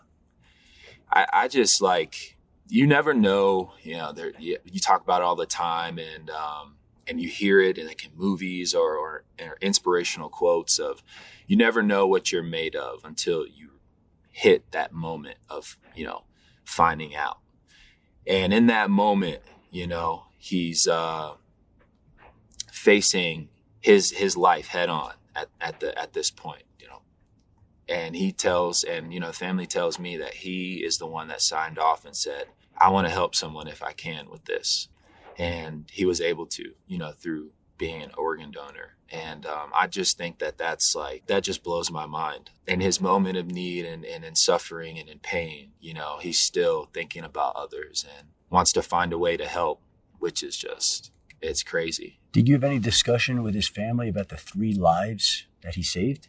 I, 1.11 1.27
I, 1.31 1.47
just 1.47 1.81
like 1.81 2.37
you 2.69 2.87
never 2.87 3.13
know. 3.13 3.73
You 3.83 3.97
know, 3.97 4.13
there 4.13 4.31
you, 4.39 4.57
you 4.63 4.79
talk 4.79 5.01
about 5.01 5.21
it 5.21 5.25
all 5.25 5.35
the 5.35 5.45
time, 5.45 5.99
and 5.99 6.29
um, 6.29 6.75
and 7.07 7.19
you 7.19 7.27
hear 7.27 7.59
it 7.59 7.77
in 7.77 7.87
like 7.87 8.05
in 8.05 8.11
movies 8.15 8.73
or, 8.73 8.95
or, 8.95 9.23
or 9.41 9.57
inspirational 9.61 10.29
quotes 10.29 10.79
of 10.79 11.03
you 11.47 11.57
never 11.57 11.83
know 11.83 12.07
what 12.07 12.31
you're 12.31 12.43
made 12.43 12.75
of 12.75 13.03
until 13.03 13.45
you 13.45 13.71
hit 14.31 14.71
that 14.71 14.93
moment 14.93 15.37
of 15.49 15.77
you 15.95 16.05
know 16.05 16.23
finding 16.63 17.15
out 17.15 17.39
and 18.29 18.53
in 18.53 18.67
that 18.67 18.91
moment, 18.91 19.41
you 19.71 19.87
know, 19.87 20.25
he's 20.37 20.87
uh, 20.87 21.33
facing 22.71 23.49
his 23.81 24.11
his 24.11 24.37
life 24.37 24.67
head 24.67 24.87
on 24.87 25.13
at, 25.35 25.49
at 25.59 25.79
the 25.79 25.97
at 25.97 26.13
this 26.13 26.29
point, 26.29 26.63
you 26.79 26.87
know. 26.87 27.01
And 27.87 28.15
he 28.15 28.31
tells 28.31 28.83
and 28.83 29.11
you 29.11 29.19
know, 29.19 29.31
family 29.31 29.65
tells 29.65 29.97
me 29.97 30.15
that 30.17 30.35
he 30.35 30.83
is 30.85 30.99
the 30.99 31.07
one 31.07 31.27
that 31.29 31.41
signed 31.41 31.79
off 31.79 32.05
and 32.05 32.15
said, 32.15 32.45
I 32.79 32.89
want 32.89 33.07
to 33.07 33.13
help 33.13 33.35
someone 33.35 33.67
if 33.67 33.83
I 33.83 33.91
can 33.91 34.29
with 34.29 34.45
this. 34.45 34.87
And 35.37 35.89
he 35.91 36.05
was 36.05 36.19
able 36.21 36.45
to, 36.47 36.73
you 36.87 36.97
know, 36.97 37.11
through 37.11 37.51
being 37.77 38.01
an 38.01 38.11
organ 38.17 38.51
donor. 38.51 38.95
And 39.11 39.45
um, 39.45 39.71
I 39.73 39.87
just 39.87 40.17
think 40.17 40.39
that 40.39 40.57
that's 40.57 40.93
like, 40.95 41.25
that 41.27 41.43
just 41.43 41.63
blows 41.63 41.89
my 41.89 42.05
mind. 42.05 42.51
In 42.67 42.81
his 42.81 42.99
moment 43.01 43.37
of 43.37 43.47
need 43.47 43.85
and, 43.85 44.05
and 44.05 44.23
in 44.23 44.35
suffering 44.35 44.99
and 44.99 45.09
in 45.09 45.19
pain, 45.19 45.71
you 45.79 45.93
know, 45.93 46.17
he's 46.21 46.39
still 46.39 46.89
thinking 46.93 47.23
about 47.23 47.55
others 47.55 48.05
and 48.17 48.27
wants 48.49 48.71
to 48.73 48.81
find 48.81 49.13
a 49.13 49.17
way 49.17 49.37
to 49.37 49.45
help, 49.45 49.81
which 50.19 50.43
is 50.43 50.57
just, 50.57 51.11
it's 51.41 51.63
crazy. 51.63 52.19
Did 52.31 52.47
you 52.47 52.53
have 52.53 52.63
any 52.63 52.79
discussion 52.79 53.41
with 53.41 53.55
his 53.55 53.67
family 53.67 54.09
about 54.09 54.29
the 54.29 54.37
three 54.37 54.73
lives 54.73 55.45
that 55.61 55.75
he 55.75 55.83
saved? 55.83 56.27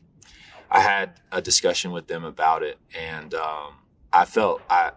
I 0.71 0.81
had 0.81 1.21
a 1.33 1.43
discussion 1.43 1.91
with 1.91 2.07
them 2.07 2.25
about 2.25 2.63
it, 2.63 2.79
and 2.97 3.35
um, 3.35 3.75
I 4.13 4.25
felt 4.25 4.63
I. 4.71 4.93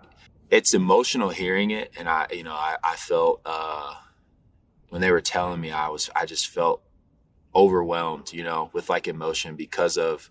It's 0.49 0.73
emotional 0.73 1.29
hearing 1.29 1.71
it, 1.71 1.93
and 1.97 2.07
I, 2.07 2.27
you 2.31 2.43
know, 2.43 2.53
I, 2.53 2.77
I 2.83 2.95
felt 2.95 3.41
uh, 3.45 3.95
when 4.89 5.01
they 5.01 5.11
were 5.11 5.21
telling 5.21 5.59
me, 5.59 5.71
I 5.71 5.87
was, 5.89 6.09
I 6.15 6.25
just 6.25 6.47
felt 6.47 6.83
overwhelmed, 7.55 8.31
you 8.33 8.43
know, 8.43 8.69
with 8.73 8.89
like 8.89 9.07
emotion 9.07 9.55
because 9.55 9.97
of, 9.97 10.29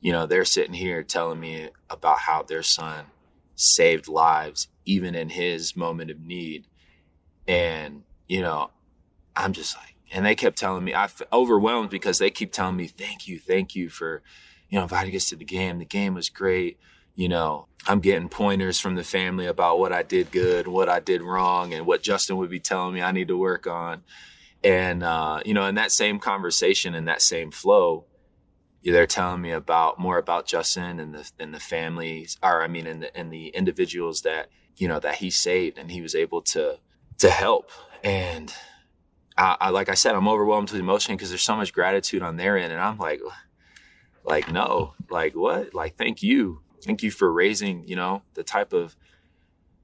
you 0.00 0.12
know, 0.12 0.26
they're 0.26 0.44
sitting 0.44 0.74
here 0.74 1.02
telling 1.02 1.40
me 1.40 1.70
about 1.88 2.20
how 2.20 2.42
their 2.42 2.62
son 2.62 3.06
saved 3.54 4.08
lives, 4.08 4.68
even 4.84 5.14
in 5.14 5.30
his 5.30 5.74
moment 5.74 6.10
of 6.10 6.20
need. 6.20 6.66
And, 7.46 8.02
you 8.28 8.42
know, 8.42 8.70
I'm 9.34 9.52
just 9.52 9.76
like, 9.76 9.94
and 10.12 10.24
they 10.24 10.34
kept 10.34 10.58
telling 10.58 10.84
me, 10.84 10.94
I 10.94 11.06
felt 11.06 11.32
overwhelmed 11.32 11.90
because 11.90 12.18
they 12.18 12.30
keep 12.30 12.52
telling 12.52 12.76
me, 12.76 12.86
thank 12.86 13.26
you, 13.26 13.38
thank 13.38 13.74
you 13.74 13.88
for, 13.88 14.22
you 14.68 14.76
know, 14.76 14.82
inviting 14.82 15.14
us 15.16 15.28
to 15.30 15.36
the 15.36 15.44
game. 15.44 15.78
The 15.78 15.84
game 15.84 16.14
was 16.14 16.28
great 16.28 16.78
you 17.18 17.28
know, 17.28 17.66
I'm 17.88 17.98
getting 17.98 18.28
pointers 18.28 18.78
from 18.78 18.94
the 18.94 19.02
family 19.02 19.46
about 19.46 19.80
what 19.80 19.92
I 19.92 20.04
did 20.04 20.30
good, 20.30 20.68
what 20.68 20.88
I 20.88 21.00
did 21.00 21.20
wrong, 21.20 21.74
and 21.74 21.84
what 21.84 22.00
Justin 22.00 22.36
would 22.36 22.48
be 22.48 22.60
telling 22.60 22.94
me 22.94 23.02
I 23.02 23.10
need 23.10 23.26
to 23.26 23.36
work 23.36 23.66
on. 23.66 24.04
And, 24.62 25.02
uh, 25.02 25.40
you 25.44 25.52
know, 25.52 25.66
in 25.66 25.74
that 25.74 25.90
same 25.90 26.20
conversation 26.20 26.94
and 26.94 27.08
that 27.08 27.20
same 27.20 27.50
flow, 27.50 28.04
they're 28.84 29.08
telling 29.08 29.40
me 29.40 29.50
about 29.50 29.98
more 29.98 30.16
about 30.16 30.46
Justin 30.46 31.00
and 31.00 31.12
the, 31.12 31.28
and 31.40 31.52
the 31.52 31.58
families, 31.58 32.38
or 32.40 32.62
I 32.62 32.68
mean, 32.68 32.86
and 32.86 33.02
the, 33.02 33.16
and 33.16 33.32
the 33.32 33.48
individuals 33.48 34.22
that, 34.22 34.48
you 34.76 34.86
know, 34.86 35.00
that 35.00 35.16
he 35.16 35.28
saved 35.28 35.76
and 35.76 35.90
he 35.90 36.00
was 36.00 36.14
able 36.14 36.40
to, 36.42 36.78
to 37.18 37.30
help. 37.30 37.72
And 38.04 38.54
I, 39.36 39.56
I 39.60 39.70
like 39.70 39.88
I 39.88 39.94
said, 39.94 40.14
I'm 40.14 40.28
overwhelmed 40.28 40.70
with 40.70 40.80
emotion 40.80 41.16
because 41.16 41.30
there's 41.30 41.42
so 41.42 41.56
much 41.56 41.72
gratitude 41.72 42.22
on 42.22 42.36
their 42.36 42.56
end. 42.56 42.72
And 42.72 42.80
I'm 42.80 42.98
like, 42.98 43.20
like, 44.24 44.52
no, 44.52 44.94
like 45.10 45.34
what? 45.34 45.74
Like, 45.74 45.96
thank 45.96 46.22
you 46.22 46.62
thank 46.88 47.02
you 47.02 47.10
for 47.10 47.30
raising, 47.30 47.86
you 47.86 47.94
know, 47.94 48.22
the 48.32 48.42
type 48.42 48.72
of 48.72 48.96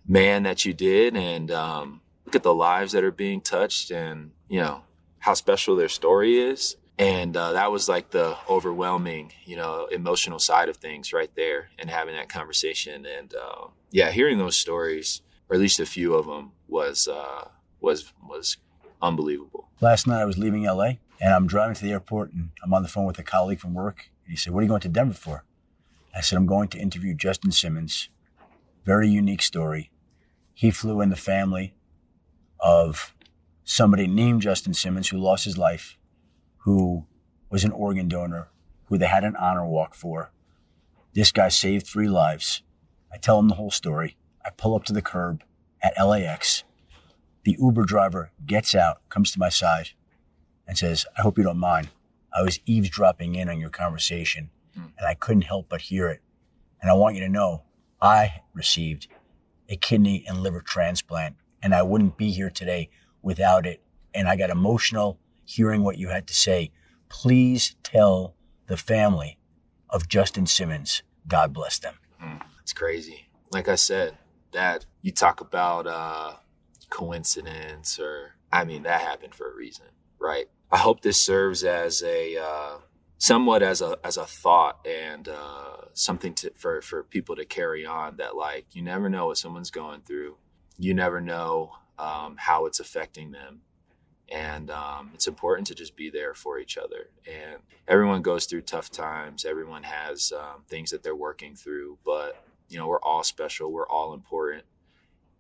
man 0.09 0.43
that 0.45 0.65
you 0.65 0.73
did 0.73 1.15
and 1.15 1.51
um, 1.51 2.01
look 2.25 2.35
at 2.35 2.43
the 2.43 2.55
lives 2.55 2.93
that 2.93 3.05
are 3.05 3.13
being 3.13 3.43
touched 3.43 3.91
and, 3.91 4.31
you 4.49 4.59
know, 4.59 4.81
how 5.19 5.35
special 5.35 5.77
their 5.77 5.91
story 5.91 6.39
is. 6.39 6.77
And 6.99 7.37
uh, 7.37 7.53
that 7.53 7.71
was 7.71 7.91
like 7.91 8.11
the 8.11 8.39
overwhelming, 8.49 9.33
you 9.45 9.55
know, 9.55 9.87
emotional 9.93 10.39
side 10.39 10.71
of 10.71 10.79
things 10.79 11.13
right 11.13 11.31
there 11.35 11.69
and 11.79 11.91
having 11.91 12.15
that 12.15 12.31
conversation. 12.31 13.05
And 13.05 13.35
uh, 13.35 13.67
yeah, 13.91 14.11
hearing 14.11 14.39
those 14.39 14.57
stories, 14.57 15.21
or 15.51 15.57
at 15.57 15.61
least 15.61 15.81
a 15.81 15.87
few 15.87 16.15
of 16.15 16.25
them, 16.25 16.53
was 16.69 17.07
uh, 17.07 17.49
was 17.81 18.15
was 18.27 18.57
unbelievable. 19.03 19.69
Last 19.83 20.07
night 20.07 20.23
I 20.23 20.25
was 20.25 20.39
leaving 20.39 20.63
LA 20.65 20.93
and 21.21 21.35
I'm 21.35 21.47
driving 21.47 21.75
to 21.75 21.85
the 21.85 21.93
airport 21.93 22.33
and 22.33 22.51
I'm 22.63 22.73
on 22.73 22.83
the 22.83 22.89
phone 22.89 23.05
with 23.05 23.19
a 23.19 23.25
colleague 23.25 23.61
from 23.61 23.75
work. 23.75 24.11
And 24.25 24.31
he 24.31 24.37
said, 24.39 24.55
What 24.55 24.61
are 24.61 24.63
you 24.63 24.69
going 24.69 24.81
to 24.83 24.89
Denver 24.89 25.15
for? 25.15 25.45
I 26.15 26.21
said, 26.21 26.37
I'm 26.37 26.47
going 26.47 26.69
to 26.69 26.79
interview 26.79 27.13
Justin 27.15 27.51
Simmons. 27.51 28.09
Very 28.85 29.09
unique 29.09 29.43
story. 29.43 29.91
He 30.53 30.71
flew 30.71 31.01
in 31.01 31.11
the 31.11 31.17
family 31.17 31.75
of 32.61 33.15
somebody 33.65 34.07
named 34.07 34.43
Justin 34.43 34.75
Simmons 34.75 35.09
who 35.09 35.19
lost 35.19 35.45
his 35.45 35.59
life, 35.59 35.99
who 36.59 37.07
was 37.51 37.65
an 37.65 37.73
organ 37.73 38.09
donor, 38.09 38.49
who 38.85 38.97
they 38.97 39.07
had 39.07 39.25
an 39.25 39.35
honor 39.37 39.67
walk 39.67 39.95
for. 39.95 40.31
This 41.15 41.33
guy 41.33 41.49
saved 41.49 41.87
three 41.87 42.09
lives. 42.09 42.63
I 43.13 43.17
tell 43.17 43.39
him 43.39 43.49
the 43.49 43.57
whole 43.57 43.71
story. 43.71 44.17
I 44.45 44.51
pull 44.51 44.77
up 44.77 44.85
to 44.85 44.93
the 44.93 45.03
curb 45.03 45.43
at 45.83 45.95
LAX. 46.01 46.63
The 47.45 47.57
Uber 47.59 47.85
driver 47.85 48.31
gets 48.47 48.75
out, 48.75 49.01
comes 49.09 49.33
to 49.33 49.39
my 49.39 49.49
side, 49.49 49.91
and 50.67 50.79
says, 50.79 51.07
I 51.19 51.23
hope 51.23 51.39
you 51.39 51.45
don't 51.45 51.59
mind. 51.59 51.89
I 52.33 52.43
was 52.43 52.61
eavesdropping 52.67 53.35
in 53.35 53.49
on 53.49 53.61
your 53.61 53.71
conversation 53.71 54.51
and 54.75 55.07
I 55.07 55.15
couldn't 55.15 55.43
help 55.43 55.69
but 55.69 55.83
hear 55.83 56.09
it. 56.09 56.21
And 56.81 56.91
I 56.91 56.95
want 56.95 57.15
you 57.15 57.23
to 57.23 57.29
know 57.29 57.63
I 58.01 58.43
received 58.53 59.09
a 59.69 59.77
kidney 59.77 60.25
and 60.29 60.43
liver 60.43 60.61
transplant 60.61 61.37
and 61.63 61.75
I 61.75 61.83
wouldn't 61.83 62.17
be 62.17 62.31
here 62.31 62.51
today 62.51 62.91
without 63.23 63.67
it. 63.67 63.83
And 64.15 64.29
I 64.29 64.37
got 64.37 64.51
emotional 64.51 65.19
hearing 65.45 65.83
what 65.83 65.99
you 65.99 66.09
had 66.09 66.27
to 66.29 66.35
say. 66.35 66.71
Please 67.09 67.77
tell 67.83 68.35
the 68.67 68.77
family 68.77 69.39
of 69.89 70.09
Justin 70.09 70.47
Simmons, 70.47 71.03
God 71.27 71.53
bless 71.53 71.79
them. 71.79 71.95
It's 72.61 72.73
crazy. 72.73 73.29
Like 73.51 73.69
I 73.69 73.75
said, 73.77 74.17
that 74.53 74.87
you 75.03 75.13
talk 75.13 75.41
about 75.41 75.87
uh, 75.87 76.35
coincidence 76.91 77.99
or, 77.99 78.35
I 78.53 78.65
mean, 78.65 78.83
that 78.85 79.01
happened 79.01 79.35
for 79.35 79.51
a 79.51 79.55
reason, 79.55 79.87
right? 80.19 80.47
I 80.71 80.79
hope 80.79 81.01
this 81.01 81.23
serves 81.23 81.65
as 81.65 82.03
a, 82.03 82.37
uh, 82.37 82.77
somewhat 83.25 83.63
as 83.63 83.81
a 83.81 83.97
as 84.05 84.19
a 84.19 84.27
thought 84.27 84.87
and 84.87 85.31
uh, 85.31 85.77
something 85.95 86.35
to, 86.35 86.53
for 86.57 86.83
for 86.83 87.03
people 87.03 87.35
to 87.35 87.47
carry 87.47 87.87
on 87.87 88.17
that 88.19 88.37
like 88.37 88.67
you 88.73 88.83
never 88.83 89.09
know 89.09 89.29
what 89.29 89.39
someone's 89.39 89.71
going 89.71 90.03
through. 90.03 90.37
You 90.77 90.93
never 90.93 91.23
know 91.23 91.73
um, 91.99 92.37
how 92.39 92.67
it's 92.67 92.81
affecting 92.81 93.31
them. 93.31 93.63
And 94.31 94.71
um, 94.71 95.11
it's 95.15 95.27
important 95.27 95.67
to 95.69 95.75
just 95.75 95.97
be 95.97 96.11
there 96.11 96.35
for 96.35 96.59
each 96.59 96.77
other. 96.77 97.09
And 97.27 97.63
everyone 97.89 98.21
goes 98.21 98.45
through 98.45 98.63
tough 98.63 98.91
times. 98.91 99.47
Everyone 99.47 99.85
has 99.85 100.31
um, 100.33 100.65
things 100.69 100.91
that 100.91 101.03
they're 101.03 101.17
working 101.17 101.55
through. 101.55 101.97
But 102.05 102.45
you 102.69 102.77
know 102.77 102.87
we're 102.87 103.01
all 103.01 103.25
special. 103.25 103.73
We're 103.73 103.89
all 103.89 104.13
important. 104.13 104.65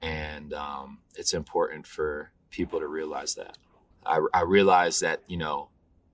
And 0.01 0.55
um, 0.55 1.01
it's 1.17 1.35
important 1.35 1.87
for 1.87 2.31
people 2.49 2.81
to 2.81 2.87
realize 2.87 3.35
that. 3.35 3.59
I, 4.07 4.21
I 4.33 4.41
realize 4.41 5.01
that 5.01 5.21
you 5.27 5.37
know 5.37 5.69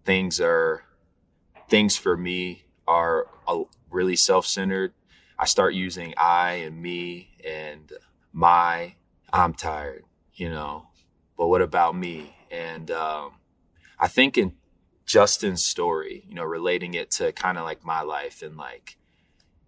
things 0.05 0.41
are 0.41 0.83
things 1.71 1.97
for 1.97 2.17
me 2.17 2.65
are 2.87 3.29
really 3.89 4.17
self-centered. 4.17 4.93
I 5.39 5.47
start 5.47 5.73
using 5.73 6.13
I 6.19 6.55
and 6.55 6.83
me 6.83 7.31
and 7.45 7.93
my. 8.33 8.97
I'm 9.33 9.55
tired, 9.55 10.05
you 10.35 10.51
know, 10.51 10.89
but 11.39 11.47
what 11.47 11.63
about 11.63 11.97
me? 11.97 12.37
And 12.51 12.91
um, 12.91 13.35
I 13.99 14.09
think 14.09 14.37
in 14.37 14.55
Justin's 15.07 15.65
story, 15.65 16.25
you 16.29 16.35
know, 16.35 16.43
relating 16.43 16.95
it 16.95 17.13
to 17.13 17.33
kind 17.33 17.59
of 17.59 17.65
like 17.65 17.85
my 17.85 18.03
life 18.03 18.43
and 18.43 18.57
like, 18.57 18.97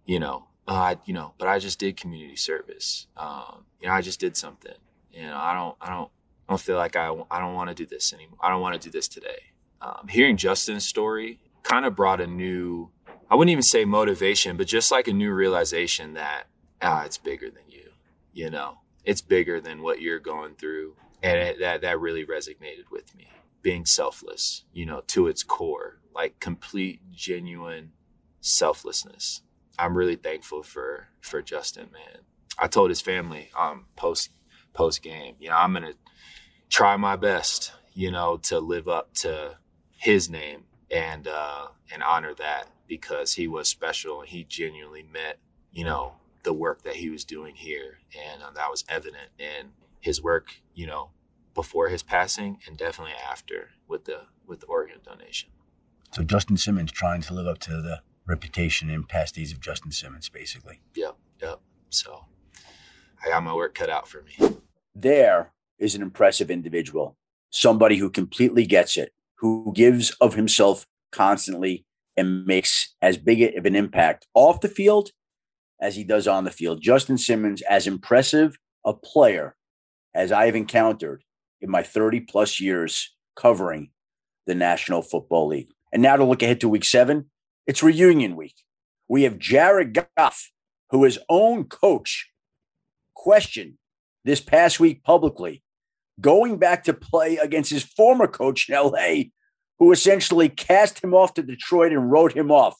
you 0.05 0.19
know, 0.19 0.47
uh, 0.67 0.73
I, 0.73 0.97
you 1.05 1.13
know, 1.13 1.33
but 1.37 1.47
I 1.47 1.59
just 1.59 1.79
did 1.79 1.95
community 1.95 2.35
service. 2.35 3.07
Um, 3.15 3.65
you 3.79 3.87
know, 3.87 3.93
I 3.93 4.01
just 4.01 4.19
did 4.19 4.35
something. 4.35 4.75
You 5.13 5.23
know, 5.23 5.37
I 5.37 5.53
don't, 5.53 5.77
I 5.79 5.89
don't, 5.89 6.11
I 6.47 6.51
don't 6.51 6.61
feel 6.61 6.77
like 6.77 6.97
I, 6.97 7.07
I 7.31 7.39
don't 7.39 7.53
want 7.53 7.69
to 7.69 7.75
do 7.75 7.85
this 7.85 8.13
anymore. 8.13 8.39
I 8.41 8.49
don't 8.49 8.61
want 8.61 8.79
to 8.79 8.85
do 8.85 8.91
this 8.91 9.07
today. 9.07 9.53
Um, 9.81 10.07
hearing 10.09 10.35
Justin's 10.35 10.85
story 10.85 11.39
kind 11.63 11.85
of 11.85 11.95
brought 11.95 12.21
a 12.21 12.27
new, 12.27 12.91
I 13.29 13.35
wouldn't 13.35 13.51
even 13.51 13.63
say 13.63 13.85
motivation, 13.85 14.57
but 14.57 14.67
just 14.67 14.91
like 14.91 15.07
a 15.07 15.13
new 15.13 15.33
realization 15.33 16.13
that, 16.13 16.43
ah, 16.81 17.03
it's 17.05 17.17
bigger 17.17 17.49
than 17.49 17.63
you, 17.69 17.91
you 18.33 18.49
know, 18.49 18.79
it's 19.03 19.21
bigger 19.21 19.59
than 19.59 19.81
what 19.81 20.01
you're 20.01 20.19
going 20.19 20.55
through. 20.55 20.95
And 21.21 21.39
it, 21.39 21.59
that, 21.59 21.81
that 21.81 21.99
really 21.99 22.25
resonated 22.25 22.91
with 22.91 23.15
me. 23.15 23.29
Being 23.61 23.85
selfless, 23.85 24.65
you 24.73 24.85
know, 24.85 25.01
to 25.07 25.27
its 25.27 25.41
core, 25.41 26.01
like 26.13 26.39
complete, 26.41 26.99
genuine 27.11 27.91
selflessness. 28.41 29.41
I'm 29.79 29.97
really 29.97 30.17
thankful 30.17 30.63
for, 30.63 31.07
for 31.21 31.41
Justin, 31.41 31.89
man. 31.93 32.21
I 32.59 32.67
told 32.67 32.89
his 32.89 33.01
family, 33.01 33.49
um, 33.57 33.85
post, 33.95 34.31
post 34.73 35.01
game, 35.01 35.35
you 35.39 35.49
know, 35.49 35.55
I'm 35.55 35.71
going 35.71 35.83
to 35.83 35.95
try 36.69 36.97
my 36.97 37.15
best, 37.15 37.71
you 37.93 38.11
know, 38.11 38.37
to 38.43 38.59
live 38.59 38.89
up 38.89 39.13
to 39.15 39.57
his 39.97 40.29
name 40.29 40.65
and 40.93 41.27
uh, 41.27 41.67
and 41.91 42.03
honor 42.03 42.33
that 42.35 42.67
because 42.87 43.33
he 43.33 43.47
was 43.47 43.67
special 43.67 44.21
and 44.21 44.29
he 44.29 44.43
genuinely 44.43 45.03
meant 45.03 45.37
you 45.71 45.83
know 45.83 46.13
the 46.43 46.53
work 46.53 46.83
that 46.83 46.97
he 46.97 47.09
was 47.09 47.23
doing 47.23 47.55
here. 47.55 47.99
And 48.31 48.43
uh, 48.43 48.51
that 48.51 48.69
was 48.69 48.83
evident 48.87 49.29
in 49.39 49.71
his 49.99 50.21
work 50.21 50.61
you 50.75 50.85
know 50.85 51.09
before 51.53 51.89
his 51.89 52.03
passing 52.03 52.59
and 52.67 52.77
definitely 52.77 53.13
after 53.13 53.71
with 53.87 54.05
the 54.05 54.21
with 54.45 54.59
the 54.59 54.67
organ 54.67 54.99
donation. 55.03 55.49
So 56.11 56.23
justin 56.23 56.57
simmons 56.57 56.91
trying 56.91 57.21
to 57.23 57.33
live 57.33 57.47
up 57.47 57.57
to 57.59 57.81
the 57.81 58.01
reputation 58.25 58.89
and 58.89 59.09
past 59.09 59.35
deeds 59.35 59.51
of 59.51 59.59
justin 59.59 59.91
simmons 59.91 60.29
basically. 60.29 60.79
Yep 60.95 61.17
yep. 61.41 61.59
So 61.89 62.25
i 63.25 63.29
got 63.29 63.43
my 63.43 63.53
work 63.53 63.73
cut 63.73 63.89
out 63.89 64.07
for 64.07 64.21
me. 64.21 64.57
There 64.93 65.51
is 65.79 65.95
an 65.95 66.03
impressive 66.03 66.51
individual 66.51 67.17
somebody 67.49 67.97
who 67.97 68.09
completely 68.09 68.65
gets 68.65 68.97
it 68.97 69.13
who 69.43 69.73
gives 69.75 70.11
of 70.21 70.35
himself 70.35 70.87
constantly 71.11 71.85
and 72.15 72.45
makes 72.45 72.95
as 73.01 73.17
big 73.17 73.57
of 73.57 73.65
an 73.65 73.75
impact 73.75 74.25
off 74.33 74.61
the 74.61 74.69
field 74.69 75.09
as 75.81 75.97
he 75.97 76.03
does 76.05 76.29
on 76.29 76.45
the 76.45 76.49
field. 76.49 76.81
Justin 76.81 77.17
Simmons, 77.17 77.61
as 77.63 77.85
impressive 77.85 78.57
a 78.85 78.93
player 78.93 79.57
as 80.15 80.31
I 80.31 80.45
have 80.45 80.55
encountered 80.55 81.25
in 81.59 81.69
my 81.69 81.83
30 81.83 82.21
plus 82.21 82.61
years 82.61 83.13
covering 83.35 83.89
the 84.45 84.55
National 84.55 85.01
Football 85.01 85.49
League. 85.49 85.71
And 85.91 86.01
now 86.01 86.15
to 86.15 86.23
look 86.23 86.41
ahead 86.41 86.61
to 86.61 86.69
week 86.69 86.85
seven, 86.85 87.29
it's 87.67 87.83
reunion 87.83 88.37
week. 88.37 88.55
We 89.09 89.23
have 89.23 89.39
Jared 89.39 90.07
Goff, 90.15 90.51
who 90.91 91.03
his 91.03 91.19
own 91.27 91.65
coach 91.65 92.31
questioned 93.13 93.73
this 94.23 94.39
past 94.39 94.79
week 94.79 95.03
publicly 95.03 95.62
going 96.19 96.57
back 96.57 96.83
to 96.85 96.93
play 96.93 97.37
against 97.37 97.71
his 97.71 97.83
former 97.83 98.27
coach 98.27 98.69
in 98.69 98.75
LA, 98.75 99.29
who 99.79 99.91
essentially 99.91 100.49
cast 100.49 101.03
him 101.03 101.13
off 101.13 101.33
to 101.33 101.43
Detroit 101.43 101.91
and 101.91 102.11
wrote 102.11 102.33
him 102.33 102.51
off. 102.51 102.75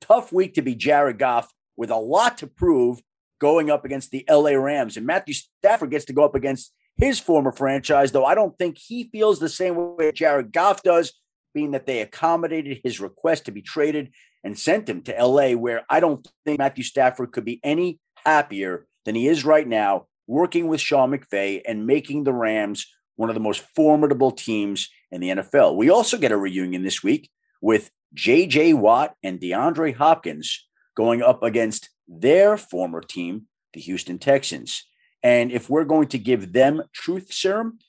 Tough 0.00 0.32
week 0.32 0.54
to 0.54 0.62
be 0.62 0.74
Jared 0.74 1.18
Goff 1.18 1.52
with 1.76 1.90
a 1.90 1.96
lot 1.96 2.38
to 2.38 2.46
prove 2.46 3.00
going 3.40 3.70
up 3.70 3.84
against 3.84 4.10
the 4.10 4.24
LA 4.28 4.52
Rams. 4.52 4.96
And 4.96 5.06
Matthew 5.06 5.34
Stafford 5.34 5.90
gets 5.90 6.04
to 6.06 6.12
go 6.12 6.24
up 6.24 6.34
against 6.34 6.72
his 6.96 7.18
former 7.18 7.52
franchise, 7.52 8.12
though 8.12 8.24
I 8.24 8.34
don't 8.34 8.56
think 8.58 8.78
he 8.78 9.04
feels 9.04 9.38
the 9.38 9.48
same 9.48 9.96
way 9.96 10.12
Jared 10.12 10.52
Goff 10.52 10.82
does, 10.82 11.12
being 11.54 11.70
that 11.72 11.86
they 11.86 12.00
accommodated 12.00 12.80
his 12.84 13.00
request 13.00 13.46
to 13.46 13.52
be 13.52 13.62
traded 13.62 14.12
and 14.44 14.58
sent 14.58 14.88
him 14.88 15.02
to 15.02 15.24
LA, 15.24 15.52
where 15.52 15.84
I 15.88 16.00
don't 16.00 16.26
think 16.44 16.58
Matthew 16.58 16.84
Stafford 16.84 17.32
could 17.32 17.44
be 17.44 17.60
any 17.64 17.98
happier 18.24 18.86
than 19.04 19.14
he 19.14 19.26
is 19.26 19.44
right 19.44 19.66
now 19.66 20.06
working 20.30 20.68
with 20.68 20.80
Sean 20.80 21.10
McVay 21.10 21.60
and 21.66 21.88
making 21.88 22.22
the 22.22 22.32
Rams 22.32 22.86
one 23.16 23.28
of 23.28 23.34
the 23.34 23.40
most 23.40 23.62
formidable 23.74 24.30
teams 24.30 24.88
in 25.10 25.20
the 25.20 25.30
NFL. 25.30 25.76
We 25.76 25.90
also 25.90 26.16
get 26.16 26.30
a 26.30 26.36
reunion 26.36 26.84
this 26.84 27.02
week 27.02 27.28
with 27.60 27.90
J.J. 28.14 28.74
Watt 28.74 29.14
and 29.24 29.40
DeAndre 29.40 29.96
Hopkins 29.96 30.68
going 30.96 31.20
up 31.20 31.42
against 31.42 31.90
their 32.06 32.56
former 32.56 33.00
team, 33.00 33.48
the 33.74 33.80
Houston 33.80 34.18
Texans. 34.18 34.84
And 35.20 35.50
if 35.50 35.68
we're 35.68 35.84
going 35.84 36.06
to 36.08 36.18
give 36.18 36.52
them 36.52 36.84
truth 36.92 37.32
serum, 37.32 37.80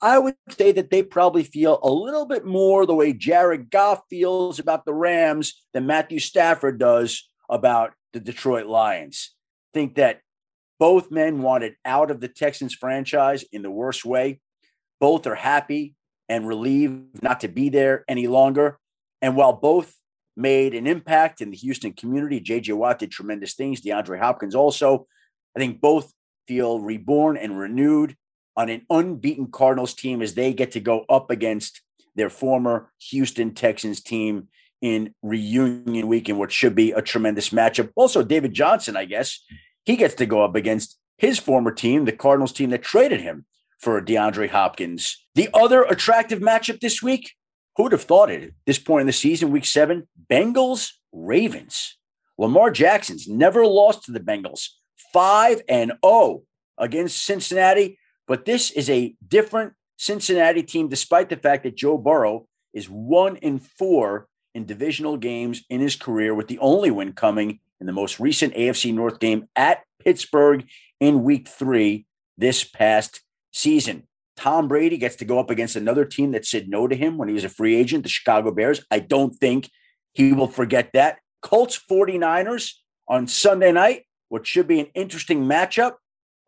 I 0.00 0.18
would 0.18 0.36
say 0.48 0.72
that 0.72 0.90
they 0.90 1.02
probably 1.02 1.44
feel 1.44 1.78
a 1.82 1.92
little 1.92 2.24
bit 2.24 2.46
more 2.46 2.86
the 2.86 2.94
way 2.94 3.12
Jared 3.12 3.70
Goff 3.70 4.00
feels 4.08 4.58
about 4.58 4.86
the 4.86 4.94
Rams 4.94 5.62
than 5.74 5.86
Matthew 5.86 6.18
Stafford 6.18 6.78
does 6.78 7.28
about 7.50 7.92
the 8.14 8.20
Detroit 8.20 8.66
Lions. 8.66 9.34
Think 9.74 9.96
that 9.96 10.22
both 10.80 11.10
men 11.10 11.42
wanted 11.42 11.76
out 11.84 12.10
of 12.10 12.20
the 12.20 12.28
Texans 12.28 12.74
franchise 12.74 13.44
in 13.52 13.62
the 13.62 13.70
worst 13.70 14.04
way. 14.04 14.40
Both 14.98 15.26
are 15.26 15.36
happy 15.36 15.94
and 16.28 16.48
relieved 16.48 17.22
not 17.22 17.40
to 17.40 17.48
be 17.48 17.68
there 17.68 18.04
any 18.08 18.26
longer. 18.26 18.78
And 19.20 19.36
while 19.36 19.52
both 19.52 19.94
made 20.36 20.74
an 20.74 20.86
impact 20.86 21.42
in 21.42 21.50
the 21.50 21.56
Houston 21.58 21.92
community, 21.92 22.40
JJ 22.40 22.74
Watt 22.74 22.98
did 22.98 23.10
tremendous 23.10 23.54
things, 23.54 23.82
DeAndre 23.82 24.18
Hopkins 24.18 24.54
also. 24.54 25.06
I 25.54 25.60
think 25.60 25.82
both 25.82 26.12
feel 26.48 26.80
reborn 26.80 27.36
and 27.36 27.58
renewed 27.58 28.16
on 28.56 28.70
an 28.70 28.86
unbeaten 28.88 29.50
Cardinals 29.50 29.92
team 29.92 30.22
as 30.22 30.34
they 30.34 30.54
get 30.54 30.72
to 30.72 30.80
go 30.80 31.04
up 31.10 31.30
against 31.30 31.82
their 32.14 32.30
former 32.30 32.90
Houston 33.10 33.54
Texans 33.54 34.00
team 34.00 34.48
in 34.80 35.14
reunion 35.22 36.08
week 36.08 36.30
in 36.30 36.38
what 36.38 36.50
should 36.50 36.74
be 36.74 36.92
a 36.92 37.02
tremendous 37.02 37.50
matchup. 37.50 37.90
Also, 37.96 38.22
David 38.22 38.54
Johnson, 38.54 38.96
I 38.96 39.04
guess, 39.04 39.44
he 39.84 39.96
gets 39.96 40.14
to 40.16 40.26
go 40.26 40.42
up 40.44 40.54
against 40.54 40.98
his 41.18 41.38
former 41.38 41.72
team, 41.72 42.04
the 42.04 42.12
Cardinals 42.12 42.52
team 42.52 42.70
that 42.70 42.82
traded 42.82 43.20
him 43.20 43.44
for 43.78 44.00
DeAndre 44.00 44.50
Hopkins. 44.50 45.24
The 45.34 45.48
other 45.54 45.82
attractive 45.82 46.40
matchup 46.40 46.80
this 46.80 47.02
week, 47.02 47.32
who 47.76 47.84
would 47.84 47.92
have 47.92 48.02
thought 48.02 48.30
it 48.30 48.42
at 48.42 48.50
this 48.66 48.78
point 48.78 49.02
in 49.02 49.06
the 49.06 49.12
season, 49.12 49.50
week 49.50 49.64
seven? 49.64 50.08
Bengals, 50.30 50.92
Ravens. 51.12 51.96
Lamar 52.38 52.70
Jackson's 52.70 53.28
never 53.28 53.66
lost 53.66 54.04
to 54.04 54.12
the 54.12 54.20
Bengals, 54.20 54.68
5 55.12 55.62
and 55.68 55.92
0 56.04 56.42
against 56.78 57.24
Cincinnati, 57.24 57.98
but 58.26 58.46
this 58.46 58.70
is 58.70 58.88
a 58.88 59.14
different 59.26 59.74
Cincinnati 59.98 60.62
team 60.62 60.88
despite 60.88 61.28
the 61.28 61.36
fact 61.36 61.64
that 61.64 61.76
Joe 61.76 61.98
Burrow 61.98 62.46
is 62.72 62.88
1 62.88 63.36
in 63.36 63.58
4 63.58 64.26
in 64.54 64.64
divisional 64.64 65.18
games 65.18 65.64
in 65.68 65.80
his 65.80 65.96
career 65.96 66.34
with 66.34 66.48
the 66.48 66.58
only 66.58 66.90
win 66.90 67.12
coming 67.12 67.60
in 67.80 67.86
the 67.86 67.92
most 67.92 68.20
recent 68.20 68.54
AFC 68.54 68.94
North 68.94 69.18
game 69.18 69.48
at 69.56 69.82
Pittsburgh 70.02 70.66
in 71.00 71.22
week 71.22 71.48
3 71.48 72.06
this 72.36 72.64
past 72.64 73.22
season. 73.52 74.06
Tom 74.36 74.68
Brady 74.68 74.96
gets 74.96 75.16
to 75.16 75.24
go 75.24 75.38
up 75.38 75.50
against 75.50 75.76
another 75.76 76.04
team 76.04 76.32
that 76.32 76.46
said 76.46 76.68
no 76.68 76.88
to 76.88 76.96
him 76.96 77.18
when 77.18 77.28
he 77.28 77.34
was 77.34 77.44
a 77.44 77.48
free 77.48 77.76
agent, 77.76 78.04
the 78.04 78.08
Chicago 78.08 78.50
Bears. 78.50 78.84
I 78.90 79.00
don't 79.00 79.34
think 79.34 79.70
he 80.12 80.32
will 80.32 80.46
forget 80.46 80.90
that. 80.94 81.18
Colts 81.42 81.78
49ers 81.90 82.74
on 83.08 83.26
Sunday 83.26 83.72
night, 83.72 84.06
which 84.28 84.46
should 84.46 84.66
be 84.66 84.80
an 84.80 84.86
interesting 84.94 85.44
matchup. 85.44 85.94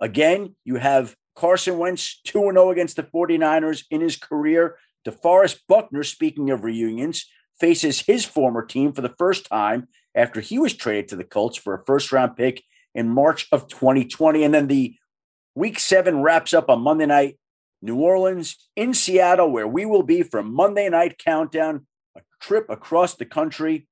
Again, 0.01 0.57
you 0.65 0.77
have 0.77 1.17
Carson 1.35 1.79
Wentz 1.79 2.21
2 2.25 2.39
0 2.53 2.71
against 2.71 2.97
the 2.97 3.03
49ers 3.03 3.85
in 3.91 4.01
his 4.01 4.17
career. 4.17 4.79
DeForest 5.07 5.61
Buckner, 5.69 6.03
speaking 6.03 6.51
of 6.51 6.65
reunions, 6.65 7.27
faces 7.59 8.01
his 8.01 8.25
former 8.25 8.65
team 8.65 8.93
for 8.93 9.03
the 9.03 9.15
first 9.19 9.47
time 9.47 9.89
after 10.15 10.41
he 10.41 10.59
was 10.59 10.75
traded 10.75 11.09
to 11.09 11.17
the 11.17 11.25
Colts 11.25 11.57
for 11.57 11.75
a 11.75 11.85
first 11.85 12.13
round 12.13 12.37
pick 12.37 12.63
in 12.95 13.09
March 13.09 13.47
of 13.53 13.69
2020. 13.69 14.45
And 14.45 14.55
then 14.55 14.67
the 14.67 14.95
week 15.55 15.79
seven 15.79 16.23
wraps 16.23 16.53
up 16.53 16.69
on 16.69 16.81
Monday 16.81 17.07
night. 17.07 17.39
New 17.85 17.97
Orleans 17.97 18.69
in 18.77 18.95
Seattle, 18.95 19.51
where 19.51 19.67
we 19.67 19.85
will 19.85 20.05
be 20.05 20.23
for 20.23 20.41
Monday 20.41 20.89
night 20.89 21.19
countdown, 21.19 21.87
a 22.17 22.21
trip 22.41 22.67
across 22.71 23.17
the 23.17 23.25
country 23.25 23.89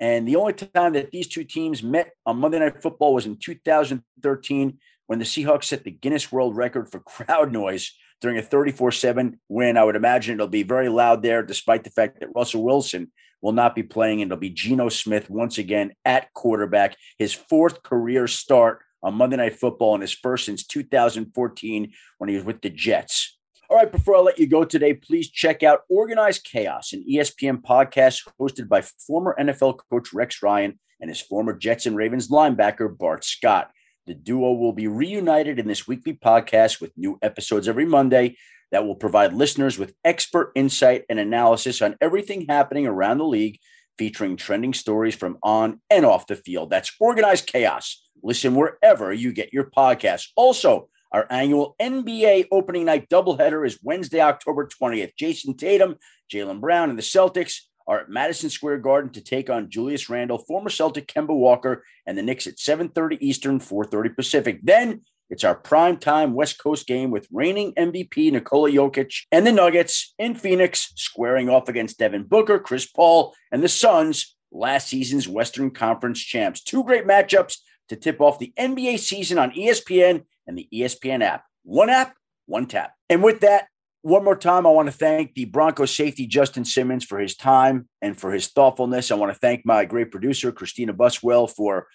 and 0.00 0.26
the 0.26 0.36
only 0.36 0.52
time 0.52 0.94
that 0.94 1.10
these 1.10 1.28
two 1.28 1.44
teams 1.44 1.82
met 1.82 2.12
on 2.26 2.38
Monday 2.38 2.58
Night 2.58 2.82
Football 2.82 3.14
was 3.14 3.26
in 3.26 3.36
2013 3.36 4.78
when 5.06 5.18
the 5.18 5.24
Seahawks 5.24 5.64
set 5.64 5.84
the 5.84 5.90
Guinness 5.90 6.32
World 6.32 6.56
Record 6.56 6.90
for 6.90 7.00
crowd 7.06 7.52
noise 7.52 7.92
during 8.20 8.38
a 8.38 8.42
34 8.42 8.92
7 8.92 9.40
win. 9.48 9.76
I 9.76 9.84
would 9.84 9.96
imagine 9.96 10.34
it'll 10.34 10.48
be 10.48 10.62
very 10.62 10.88
loud 10.88 11.22
there, 11.22 11.42
despite 11.42 11.84
the 11.84 11.90
fact 11.90 12.20
that 12.20 12.30
Russell 12.34 12.64
Wilson 12.64 13.12
will 13.44 13.52
not 13.52 13.74
be 13.74 13.82
playing. 13.82 14.22
And 14.22 14.32
it'll 14.32 14.40
be 14.40 14.48
Geno 14.48 14.88
Smith 14.88 15.28
once 15.28 15.58
again 15.58 15.92
at 16.06 16.32
quarterback, 16.32 16.96
his 17.18 17.34
fourth 17.34 17.82
career 17.82 18.26
start 18.26 18.80
on 19.02 19.14
Monday 19.14 19.36
Night 19.36 19.54
Football 19.54 19.92
and 19.92 20.02
his 20.02 20.14
first 20.14 20.46
since 20.46 20.66
2014 20.66 21.92
when 22.16 22.30
he 22.30 22.36
was 22.36 22.44
with 22.44 22.62
the 22.62 22.70
Jets. 22.70 23.36
All 23.68 23.76
right, 23.76 23.92
before 23.92 24.16
I 24.16 24.20
let 24.20 24.38
you 24.38 24.46
go 24.46 24.64
today, 24.64 24.94
please 24.94 25.30
check 25.30 25.62
out 25.62 25.80
Organized 25.90 26.44
Chaos, 26.44 26.94
an 26.94 27.04
ESPN 27.08 27.60
podcast 27.60 28.22
hosted 28.40 28.66
by 28.66 28.80
former 28.80 29.36
NFL 29.38 29.78
coach 29.90 30.14
Rex 30.14 30.42
Ryan 30.42 30.78
and 30.98 31.10
his 31.10 31.20
former 31.20 31.52
Jets 31.52 31.84
and 31.84 31.96
Ravens 31.96 32.28
linebacker 32.28 32.96
Bart 32.96 33.24
Scott. 33.24 33.70
The 34.06 34.14
duo 34.14 34.52
will 34.52 34.72
be 34.72 34.88
reunited 34.88 35.58
in 35.58 35.68
this 35.68 35.86
weekly 35.86 36.14
podcast 36.14 36.80
with 36.80 36.96
new 36.96 37.18
episodes 37.20 37.68
every 37.68 37.84
Monday 37.84 38.36
that 38.74 38.84
will 38.84 38.96
provide 38.96 39.32
listeners 39.32 39.78
with 39.78 39.94
expert 40.04 40.50
insight 40.56 41.04
and 41.08 41.20
analysis 41.20 41.80
on 41.80 41.94
everything 42.00 42.44
happening 42.48 42.88
around 42.88 43.18
the 43.18 43.24
league, 43.24 43.60
featuring 43.96 44.36
trending 44.36 44.74
stories 44.74 45.14
from 45.14 45.38
on 45.44 45.80
and 45.90 46.04
off 46.04 46.26
the 46.26 46.34
field. 46.34 46.70
That's 46.70 46.92
Organized 46.98 47.46
Chaos. 47.46 48.04
Listen 48.20 48.56
wherever 48.56 49.12
you 49.12 49.32
get 49.32 49.52
your 49.52 49.70
podcasts. 49.70 50.26
Also, 50.34 50.88
our 51.12 51.24
annual 51.30 51.76
NBA 51.80 52.48
opening 52.50 52.86
night 52.86 53.08
doubleheader 53.08 53.64
is 53.64 53.78
Wednesday, 53.80 54.20
October 54.20 54.66
20th. 54.66 55.12
Jayson 55.16 55.56
Tatum, 55.56 55.94
Jaylen 56.28 56.60
Brown, 56.60 56.90
and 56.90 56.98
the 56.98 57.02
Celtics 57.04 57.60
are 57.86 58.00
at 58.00 58.08
Madison 58.08 58.50
Square 58.50 58.78
Garden 58.78 59.12
to 59.12 59.20
take 59.20 59.48
on 59.48 59.70
Julius 59.70 60.10
Randle, 60.10 60.38
former 60.38 60.68
Celtic 60.68 61.06
Kemba 61.06 61.28
Walker, 61.28 61.84
and 62.08 62.18
the 62.18 62.22
Knicks 62.22 62.48
at 62.48 62.58
7:30 62.58 63.18
Eastern, 63.20 63.60
4:30 63.60 64.08
Pacific. 64.16 64.58
Then 64.64 65.02
it's 65.30 65.44
our 65.44 65.54
prime 65.54 65.96
time 65.96 66.34
West 66.34 66.58
Coast 66.58 66.86
game 66.86 67.10
with 67.10 67.28
reigning 67.32 67.72
MVP 67.74 68.30
Nikola 68.32 68.70
Jokic 68.70 69.24
and 69.32 69.46
the 69.46 69.52
Nuggets 69.52 70.14
in 70.18 70.34
Phoenix, 70.34 70.92
squaring 70.96 71.48
off 71.48 71.68
against 71.68 71.98
Devin 71.98 72.24
Booker, 72.24 72.58
Chris 72.58 72.86
Paul, 72.86 73.34
and 73.50 73.62
the 73.62 73.68
Suns, 73.68 74.36
last 74.52 74.88
season's 74.88 75.26
Western 75.26 75.70
Conference 75.70 76.20
champs. 76.20 76.62
Two 76.62 76.84
great 76.84 77.06
matchups 77.06 77.58
to 77.88 77.96
tip 77.96 78.20
off 78.20 78.38
the 78.38 78.52
NBA 78.58 78.98
season 78.98 79.38
on 79.38 79.52
ESPN 79.52 80.24
and 80.46 80.58
the 80.58 80.68
ESPN 80.72 81.22
app. 81.22 81.44
One 81.64 81.90
app, 81.90 82.14
one 82.46 82.66
tap. 82.66 82.92
And 83.08 83.22
with 83.22 83.40
that, 83.40 83.68
one 84.02 84.22
more 84.22 84.36
time, 84.36 84.66
I 84.66 84.70
want 84.70 84.88
to 84.88 84.92
thank 84.92 85.34
the 85.34 85.46
Broncos 85.46 85.96
safety, 85.96 86.26
Justin 86.26 86.66
Simmons, 86.66 87.04
for 87.04 87.18
his 87.18 87.34
time 87.34 87.88
and 88.02 88.18
for 88.18 88.32
his 88.32 88.48
thoughtfulness. 88.48 89.10
I 89.10 89.14
want 89.14 89.32
to 89.32 89.38
thank 89.38 89.64
my 89.64 89.86
great 89.86 90.10
producer, 90.10 90.52
Christina 90.52 90.92
Buswell, 90.92 91.46
for 91.46 91.86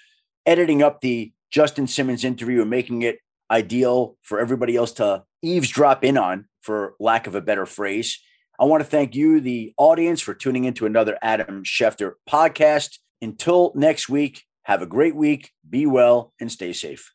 editing 0.46 0.82
up 0.82 1.02
the 1.02 1.32
Justin 1.52 1.88
Simmons 1.88 2.24
interview 2.24 2.62
and 2.62 2.70
making 2.70 3.02
it 3.02 3.20
ideal 3.52 4.18
for 4.22 4.40
everybody 4.40 4.76
else 4.76 4.92
to 4.94 5.24
eavesdrop 5.42 6.04
in 6.04 6.18
on, 6.18 6.46
for 6.62 6.96
lack 7.00 7.28
of 7.28 7.36
a 7.36 7.42
better 7.42 7.66
phrase. 7.66 8.20
I 8.60 8.66
want 8.66 8.82
to 8.84 8.90
thank 8.90 9.16
you, 9.16 9.40
the 9.40 9.74
audience, 9.78 10.22
for 10.22 10.34
tuning 10.34 10.66
into 10.66 10.86
another 10.86 11.18
Adam 11.22 11.64
Schefter 11.64 12.14
podcast. 12.30 12.98
Until 13.22 13.72
next 13.76 14.10
week, 14.10 14.44
have 14.64 14.82
a 14.82 14.86
great 14.86 15.16
week, 15.16 15.52
be 15.68 15.86
well, 15.86 16.34
and 16.40 16.52
stay 16.52 16.74
safe. 16.74 17.12